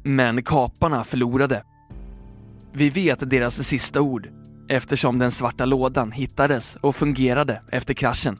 Men 0.04 0.42
kaparna 0.42 1.04
förlorade. 1.04 1.62
Vi 2.72 2.90
vet 2.90 3.30
deras 3.30 3.62
sista 3.62 4.00
ord 4.00 4.28
eftersom 4.68 5.18
den 5.18 5.30
svarta 5.30 5.64
lådan 5.64 6.12
hittades 6.12 6.76
och 6.80 6.96
fungerade 6.96 7.62
efter 7.72 7.94
kraschen. 7.94 8.36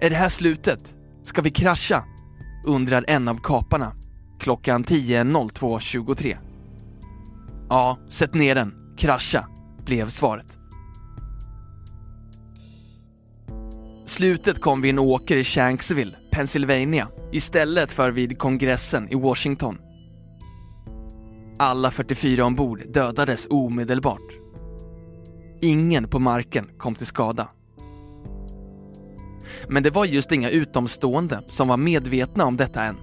Är 0.00 0.10
det 0.10 0.16
här 0.16 0.28
slutet? 0.28 0.94
Ska 1.22 1.42
vi 1.42 1.50
krascha? 1.50 2.04
Undrar 2.64 3.04
en 3.08 3.28
av 3.28 3.34
kaparna 3.34 3.92
klockan 4.38 4.84
10.02.23. 4.84 6.36
Ja, 7.68 7.98
sätt 8.08 8.34
ner 8.34 8.54
den. 8.54 8.74
Krascha, 8.96 9.46
blev 9.86 10.08
svaret. 10.08 10.58
Slutet 14.06 14.60
kom 14.60 14.80
vid 14.80 14.90
en 14.90 14.98
åker 14.98 15.36
i 15.36 15.44
Shanksville, 15.44 16.16
Pennsylvania, 16.30 17.08
istället 17.32 17.92
för 17.92 18.10
vid 18.10 18.38
kongressen 18.38 19.08
i 19.08 19.14
Washington. 19.14 19.78
Alla 21.58 21.90
44 21.90 22.44
ombord 22.44 22.92
dödades 22.92 23.46
omedelbart. 23.50 24.32
Ingen 25.60 26.08
på 26.08 26.18
marken 26.18 26.64
kom 26.78 26.94
till 26.94 27.06
skada. 27.06 27.48
Men 29.68 29.82
det 29.82 29.90
var 29.90 30.04
just 30.04 30.32
inga 30.32 30.50
utomstående 30.50 31.42
som 31.46 31.68
var 31.68 31.76
medvetna 31.76 32.44
om 32.44 32.56
detta 32.56 32.82
än. 32.82 32.96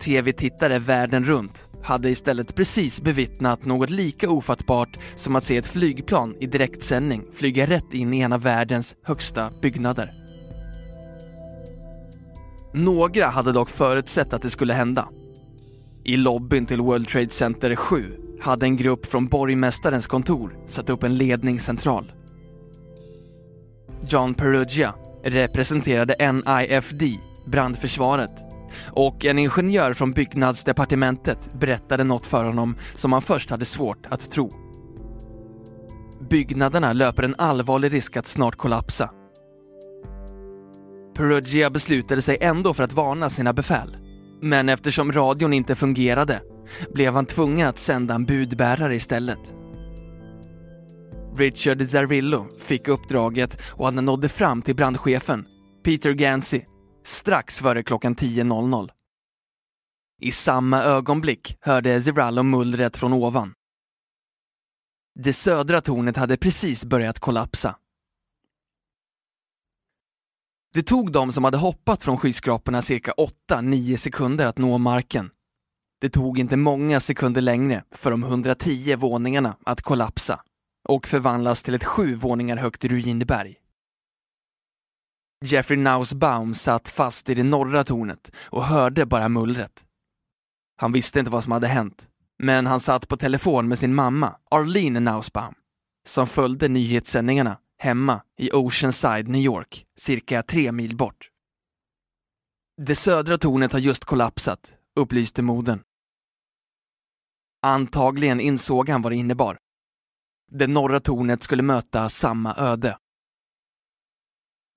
TV-tittare 0.00 0.78
världen 0.78 1.24
runt 1.24 1.68
hade 1.82 2.10
istället 2.10 2.54
precis 2.54 3.00
bevittnat 3.00 3.64
något 3.64 3.90
lika 3.90 4.30
ofattbart 4.30 4.96
som 5.14 5.36
att 5.36 5.44
se 5.44 5.56
ett 5.56 5.66
flygplan 5.66 6.36
i 6.40 6.46
direktsändning 6.46 7.24
flyga 7.32 7.66
rätt 7.66 7.94
in 7.94 8.14
i 8.14 8.20
en 8.20 8.32
av 8.32 8.42
världens 8.42 8.96
högsta 9.04 9.50
byggnader. 9.62 10.14
Några 12.72 13.26
hade 13.26 13.52
dock 13.52 13.70
förutsett 13.70 14.32
att 14.32 14.42
det 14.42 14.50
skulle 14.50 14.74
hända. 14.74 15.08
I 16.04 16.16
lobbyn 16.16 16.66
till 16.66 16.80
World 16.80 17.08
Trade 17.08 17.30
Center 17.30 17.76
7 17.76 18.12
hade 18.40 18.66
en 18.66 18.76
grupp 18.76 19.06
från 19.06 19.26
borgmästarens 19.26 20.06
kontor 20.06 20.58
satt 20.66 20.90
upp 20.90 21.02
en 21.02 21.16
ledningscentral. 21.16 22.12
John 24.08 24.34
Perugia 24.34 24.94
representerade 25.30 26.32
NIFD, 26.32 27.02
brandförsvaret, 27.46 28.32
och 28.90 29.24
en 29.24 29.38
ingenjör 29.38 29.94
från 29.94 30.12
byggnadsdepartementet 30.12 31.54
berättade 31.60 32.04
något 32.04 32.26
för 32.26 32.44
honom 32.44 32.76
som 32.94 33.12
han 33.12 33.22
först 33.22 33.50
hade 33.50 33.64
svårt 33.64 34.06
att 34.06 34.30
tro. 34.30 34.50
Byggnaderna 36.30 36.92
löper 36.92 37.22
en 37.22 37.34
allvarlig 37.38 37.92
risk 37.92 38.16
att 38.16 38.26
snart 38.26 38.56
kollapsa. 38.56 39.10
Perugia 41.16 41.70
beslutade 41.70 42.22
sig 42.22 42.38
ändå 42.40 42.74
för 42.74 42.84
att 42.84 42.92
varna 42.92 43.30
sina 43.30 43.52
befäl. 43.52 43.96
Men 44.42 44.68
eftersom 44.68 45.12
radion 45.12 45.52
inte 45.52 45.74
fungerade 45.74 46.40
blev 46.94 47.14
han 47.14 47.26
tvungen 47.26 47.68
att 47.68 47.78
sända 47.78 48.14
en 48.14 48.24
budbärare 48.24 48.94
istället. 48.94 49.57
Richard 51.38 51.88
Zarrillo 51.88 52.48
fick 52.58 52.88
uppdraget 52.88 53.60
och 53.70 53.84
han 53.84 53.94
nådde 53.94 54.28
fram 54.28 54.62
till 54.62 54.76
brandchefen, 54.76 55.46
Peter 55.84 56.12
Gansey, 56.12 56.62
strax 57.04 57.58
före 57.58 57.82
klockan 57.82 58.16
10.00. 58.16 58.90
I 60.22 60.32
samma 60.32 60.82
ögonblick 60.82 61.56
hörde 61.60 62.02
Zirallo 62.02 62.42
mullret 62.42 62.96
från 62.96 63.12
ovan. 63.12 63.52
Det 65.14 65.32
södra 65.32 65.80
tornet 65.80 66.16
hade 66.16 66.36
precis 66.36 66.84
börjat 66.84 67.18
kollapsa. 67.18 67.76
Det 70.74 70.82
tog 70.82 71.12
de 71.12 71.32
som 71.32 71.44
hade 71.44 71.58
hoppat 71.58 72.02
från 72.02 72.18
skyskraporna 72.18 72.82
cirka 72.82 73.12
8-9 73.50 73.96
sekunder 73.96 74.46
att 74.46 74.58
nå 74.58 74.78
marken. 74.78 75.30
Det 76.00 76.10
tog 76.10 76.38
inte 76.38 76.56
många 76.56 77.00
sekunder 77.00 77.40
längre 77.40 77.84
för 77.90 78.10
de 78.10 78.24
110 78.24 78.96
våningarna 78.96 79.56
att 79.64 79.82
kollapsa 79.82 80.40
och 80.88 81.08
förvandlas 81.08 81.62
till 81.62 81.74
ett 81.74 81.84
sju 81.84 82.14
våningar 82.14 82.56
högt 82.56 82.84
ruinberg. 82.84 83.56
Jeffrey 85.44 85.78
Nausbaum 85.78 86.54
satt 86.54 86.88
fast 86.88 87.30
i 87.30 87.34
det 87.34 87.42
norra 87.42 87.84
tornet 87.84 88.32
och 88.50 88.64
hörde 88.64 89.06
bara 89.06 89.28
mullret. 89.28 89.84
Han 90.76 90.92
visste 90.92 91.18
inte 91.18 91.30
vad 91.30 91.44
som 91.44 91.52
hade 91.52 91.66
hänt, 91.66 92.08
men 92.38 92.66
han 92.66 92.80
satt 92.80 93.08
på 93.08 93.16
telefon 93.16 93.68
med 93.68 93.78
sin 93.78 93.94
mamma, 93.94 94.36
Arlene 94.50 95.00
Nausbaum, 95.00 95.54
som 96.08 96.26
följde 96.26 96.68
nyhetssändningarna 96.68 97.58
hemma 97.78 98.22
i 98.36 98.50
Oceanside, 98.52 99.28
New 99.28 99.42
York, 99.42 99.86
cirka 99.96 100.42
tre 100.42 100.72
mil 100.72 100.96
bort. 100.96 101.30
Det 102.82 102.94
södra 102.94 103.38
tornet 103.38 103.72
har 103.72 103.80
just 103.80 104.04
kollapsat, 104.04 104.74
upplyste 104.96 105.42
modern. 105.42 105.80
Antagligen 107.62 108.40
insåg 108.40 108.88
han 108.88 109.02
vad 109.02 109.12
det 109.12 109.16
innebar. 109.16 109.58
Det 110.50 110.66
norra 110.66 111.00
tornet 111.00 111.42
skulle 111.42 111.62
möta 111.62 112.08
samma 112.08 112.54
öde. 112.56 112.96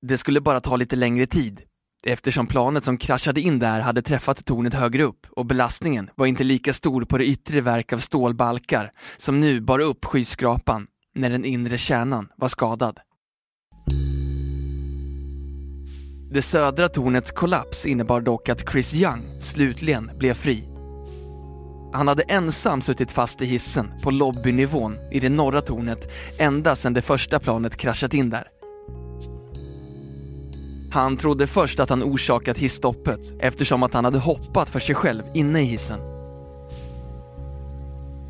Det 0.02 0.18
skulle 0.18 0.42
bara 0.42 0.60
ta 0.60 0.76
lite 0.76 0.96
längre 0.96 1.28
tid 1.28 1.62
eftersom 2.06 2.48
planet 2.48 2.84
som 2.86 2.98
kraschade 2.98 3.42
in 3.42 3.60
där 3.60 3.82
hade 3.82 4.02
träffat 4.02 4.46
tornet 4.46 4.74
högre 4.74 5.04
upp 5.04 5.28
och 5.30 5.46
belastningen 5.46 6.10
var 6.16 6.26
inte 6.26 6.44
lika 6.44 6.74
stor 6.74 7.06
på 7.06 7.18
det 7.18 7.26
yttre 7.26 7.62
verk 7.62 7.94
av 7.94 7.98
stålbalkar 7.98 8.92
som 9.18 9.40
nu 9.40 9.62
bar 9.62 9.80
upp 9.80 10.06
skyskrapan 10.06 10.88
när 11.16 11.30
den 11.30 11.46
inre 11.46 11.78
kärnan 11.78 12.30
var 12.36 12.48
skadad. 12.48 13.00
Det 16.32 16.42
södra 16.42 16.90
tornets 16.90 17.32
kollaps 17.32 17.86
innebar 17.86 18.22
dock 18.22 18.50
att 18.50 18.72
Chris 18.72 18.94
Young 18.94 19.42
slutligen 19.42 20.12
blev 20.18 20.34
fri. 20.34 20.71
Han 21.94 22.08
hade 22.08 22.24
ensam 22.24 22.82
suttit 22.82 23.12
fast 23.12 23.42
i 23.42 23.46
hissen 23.46 23.92
på 24.04 24.12
lobbynivån 24.12 24.98
i 25.12 25.20
det 25.20 25.30
norra 25.30 25.62
tornet 25.62 26.12
ända 26.38 26.76
sedan 26.76 26.94
det 26.94 27.02
första 27.02 27.40
planet 27.40 27.78
kraschat 27.78 28.14
in 28.14 28.30
där. 28.30 28.48
Han 30.92 31.18
trodde 31.18 31.48
först 31.48 31.80
att 31.80 31.90
han 31.90 32.04
orsakat 32.04 32.58
hisstoppet 32.58 33.20
eftersom 33.40 33.84
att 33.84 33.94
han 33.94 34.06
hade 34.06 34.20
hoppat 34.20 34.70
för 34.70 34.80
sig 34.80 34.96
själv 34.96 35.24
inne 35.34 35.62
i 35.62 35.66
hissen. 35.66 36.00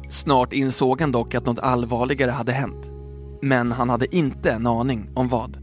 Snart 0.10 0.54
insåg 0.54 1.02
han 1.02 1.12
dock 1.12 1.36
att 1.36 1.46
något 1.46 1.60
allvarligare 1.60 2.32
hade 2.32 2.52
hänt. 2.52 2.88
Men 3.42 3.72
han 3.72 3.90
hade 3.90 4.16
inte 4.16 4.52
en 4.52 4.68
aning 4.68 5.10
om 5.16 5.30
vad. 5.30 5.58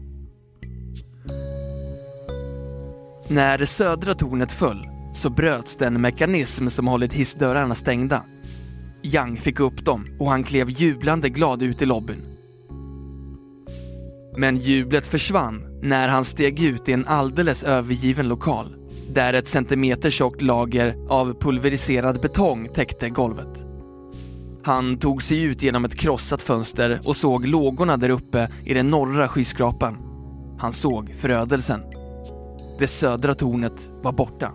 När 3.27 3.57
det 3.57 3.65
södra 3.65 4.13
tornet 4.13 4.51
föll 4.51 4.88
så 5.13 5.29
bröts 5.29 5.75
den 5.75 6.01
mekanism 6.01 6.67
som 6.67 6.87
hållit 6.87 7.13
hissdörrarna 7.13 7.75
stängda. 7.75 8.23
Yang 9.03 9.39
fick 9.39 9.59
upp 9.59 9.85
dem 9.85 10.17
och 10.19 10.29
han 10.29 10.43
klev 10.43 10.69
jublande 10.69 11.29
glad 11.29 11.63
ut 11.63 11.81
i 11.81 11.85
lobbyn. 11.85 12.21
Men 14.37 14.57
jublet 14.57 15.07
försvann 15.07 15.79
när 15.81 16.07
han 16.07 16.25
steg 16.25 16.63
ut 16.63 16.89
i 16.89 16.93
en 16.93 17.05
alldeles 17.07 17.63
övergiven 17.63 18.27
lokal 18.27 18.75
där 19.13 19.33
ett 19.33 19.47
centimeter 19.47 20.09
tjockt 20.09 20.41
lager 20.41 20.95
av 21.09 21.33
pulveriserad 21.39 22.21
betong 22.21 22.69
täckte 22.73 23.09
golvet. 23.09 23.65
Han 24.63 24.97
tog 24.97 25.23
sig 25.23 25.43
ut 25.43 25.63
genom 25.63 25.85
ett 25.85 25.95
krossat 25.95 26.41
fönster 26.41 26.99
och 27.05 27.15
såg 27.15 27.47
lågorna 27.47 27.97
där 27.97 28.09
uppe 28.09 28.49
i 28.65 28.73
den 28.73 28.89
norra 28.89 29.27
skyskrapan. 29.27 29.97
Han 30.59 30.73
såg 30.73 31.15
förödelsen. 31.15 31.81
Det 32.79 32.87
södra 32.87 33.33
tornet 33.33 33.91
var 34.01 34.11
borta. 34.11 34.51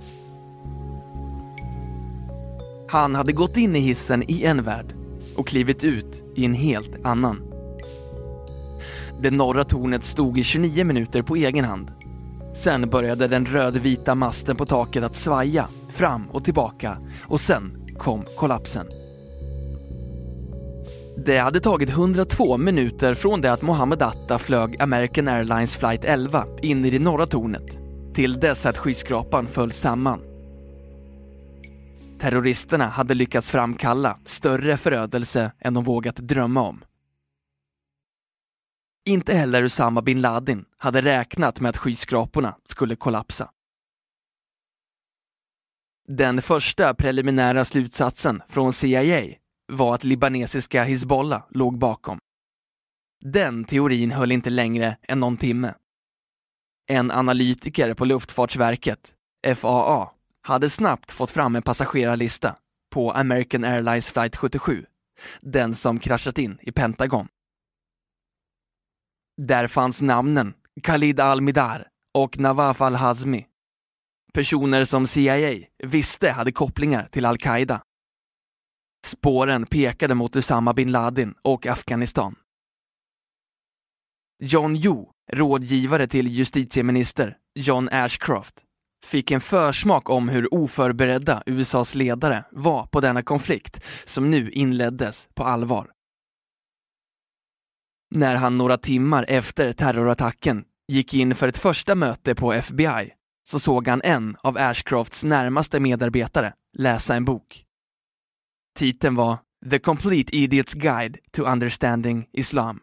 Han 2.94 3.14
hade 3.14 3.32
gått 3.32 3.56
in 3.56 3.76
i 3.76 3.80
hissen 3.80 4.30
i 4.30 4.44
en 4.44 4.62
värld 4.62 4.94
och 5.36 5.46
klivit 5.46 5.84
ut 5.84 6.22
i 6.36 6.44
en 6.44 6.54
helt 6.54 7.04
annan. 7.04 7.42
Det 9.22 9.30
norra 9.30 9.64
tornet 9.64 10.04
stod 10.04 10.38
i 10.38 10.42
29 10.42 10.84
minuter 10.84 11.22
på 11.22 11.36
egen 11.36 11.64
hand. 11.64 11.92
Sen 12.54 12.90
började 12.90 13.28
den 13.28 13.46
rödvita 13.46 14.14
masten 14.14 14.56
på 14.56 14.66
taket 14.66 15.04
att 15.04 15.16
svaja 15.16 15.68
fram 15.88 16.30
och 16.30 16.44
tillbaka 16.44 16.98
och 17.22 17.40
sen 17.40 17.94
kom 17.98 18.24
kollapsen. 18.36 18.86
Det 21.26 21.38
hade 21.38 21.60
tagit 21.60 21.90
102 21.90 22.56
minuter 22.56 23.14
från 23.14 23.40
det 23.40 23.52
att 23.52 23.62
Mohammed 23.62 24.02
Atta 24.02 24.38
flög 24.38 24.82
American 24.82 25.28
Airlines 25.28 25.76
flight 25.76 26.04
11 26.04 26.44
in 26.62 26.84
i 26.84 26.90
det 26.90 26.98
norra 26.98 27.26
tornet 27.26 27.78
till 28.14 28.40
dess 28.40 28.66
att 28.66 28.78
skyskrapan 28.78 29.46
föll 29.46 29.70
samman. 29.70 30.33
Terroristerna 32.18 32.88
hade 32.88 33.14
lyckats 33.14 33.50
framkalla 33.50 34.18
större 34.24 34.76
förödelse 34.76 35.52
än 35.58 35.74
de 35.74 35.84
vågat 35.84 36.16
drömma 36.16 36.62
om. 36.62 36.84
Inte 39.06 39.34
heller 39.34 39.62
Usama 39.62 40.02
bin 40.02 40.20
Laden 40.20 40.64
hade 40.78 41.02
räknat 41.02 41.60
med 41.60 41.68
att 41.68 41.76
skyskraporna 41.76 42.56
skulle 42.64 42.96
kollapsa. 42.96 43.50
Den 46.08 46.42
första 46.42 46.94
preliminära 46.94 47.64
slutsatsen 47.64 48.42
från 48.48 48.72
CIA 48.72 49.34
var 49.72 49.94
att 49.94 50.04
libanesiska 50.04 50.84
Hizbollah 50.84 51.42
låg 51.50 51.78
bakom. 51.78 52.18
Den 53.24 53.64
teorin 53.64 54.10
höll 54.10 54.32
inte 54.32 54.50
längre 54.50 54.96
än 55.02 55.20
någon 55.20 55.36
timme. 55.36 55.74
En 56.86 57.10
analytiker 57.10 57.94
på 57.94 58.04
Luftfartsverket, 58.04 59.14
FAA, 59.56 60.08
hade 60.46 60.70
snabbt 60.70 61.12
fått 61.12 61.30
fram 61.30 61.56
en 61.56 61.62
passagerarlista 61.62 62.56
på 62.90 63.12
American 63.12 63.64
Airlines 63.64 64.10
flight 64.10 64.36
77, 64.36 64.86
den 65.40 65.74
som 65.74 65.98
kraschat 65.98 66.38
in 66.38 66.58
i 66.62 66.72
Pentagon. 66.72 67.28
Där 69.42 69.68
fanns 69.68 70.02
namnen 70.02 70.54
Khalid 70.82 71.20
al-Midar 71.20 71.88
och 72.14 72.38
Nawaf 72.38 72.80
al-Hazmi. 72.80 73.46
Personer 74.32 74.84
som 74.84 75.06
CIA 75.06 75.66
visste 75.84 76.30
hade 76.30 76.52
kopplingar 76.52 77.08
till 77.12 77.26
al-Qaida. 77.26 77.82
Spåren 79.06 79.66
pekade 79.66 80.14
mot 80.14 80.36
Usama 80.36 80.72
bin 80.72 80.92
Laden 80.92 81.34
och 81.42 81.66
Afghanistan. 81.66 82.36
John 84.42 84.76
Yoo, 84.76 85.10
rådgivare 85.32 86.06
till 86.06 86.28
justitieminister 86.28 87.38
John 87.54 87.88
Ashcroft, 87.92 88.64
fick 89.04 89.30
en 89.30 89.40
försmak 89.40 90.10
om 90.10 90.28
hur 90.28 90.54
oförberedda 90.54 91.42
USAs 91.46 91.94
ledare 91.94 92.44
var 92.50 92.86
på 92.86 93.00
denna 93.00 93.22
konflikt 93.22 93.80
som 94.04 94.30
nu 94.30 94.50
inleddes 94.50 95.28
på 95.34 95.44
allvar. 95.44 95.90
När 98.14 98.36
han 98.36 98.58
några 98.58 98.78
timmar 98.78 99.24
efter 99.28 99.72
terrorattacken 99.72 100.64
gick 100.88 101.14
in 101.14 101.34
för 101.34 101.48
ett 101.48 101.58
första 101.58 101.94
möte 101.94 102.34
på 102.34 102.52
FBI 102.52 103.12
så 103.48 103.60
såg 103.60 103.88
han 103.88 104.02
en 104.04 104.36
av 104.40 104.56
Ashcrofts 104.58 105.24
närmaste 105.24 105.80
medarbetare 105.80 106.54
läsa 106.72 107.14
en 107.14 107.24
bok. 107.24 107.64
Titeln 108.78 109.14
var 109.14 109.38
The 109.70 109.78
Complete 109.78 110.36
Idiot's 110.36 110.76
Guide 110.76 111.18
to 111.32 111.42
Understanding 111.42 112.28
Islam. 112.32 112.80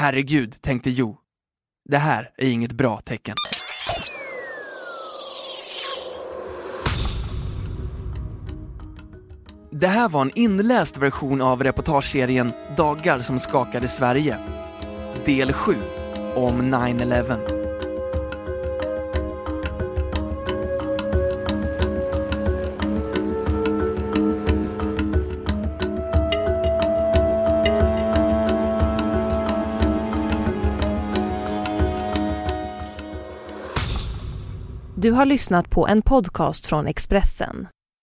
Herregud, 0.00 0.62
tänkte 0.62 0.90
Jo. 0.90 1.20
Det 1.88 1.98
här 1.98 2.30
är 2.36 2.48
inget 2.48 2.72
bra 2.72 3.00
tecken. 3.00 3.34
Det 9.80 9.86
här 9.86 10.08
var 10.08 10.22
en 10.22 10.30
inläst 10.34 10.98
version 10.98 11.42
av 11.42 11.62
reportageserien 11.64 12.52
Dagar 12.76 13.20
som 13.20 13.38
skakade 13.38 13.88
Sverige. 13.88 14.38
Del 15.24 15.52
7 15.52 15.74
om 16.34 16.74
9-11. 16.74 17.56
Du 34.96 35.12
har 35.12 35.24
lyssnat 35.24 35.70
på 35.70 35.88
en 35.88 36.02
podcast 36.02 36.66
från 36.66 36.86
Expressen. 36.86 37.68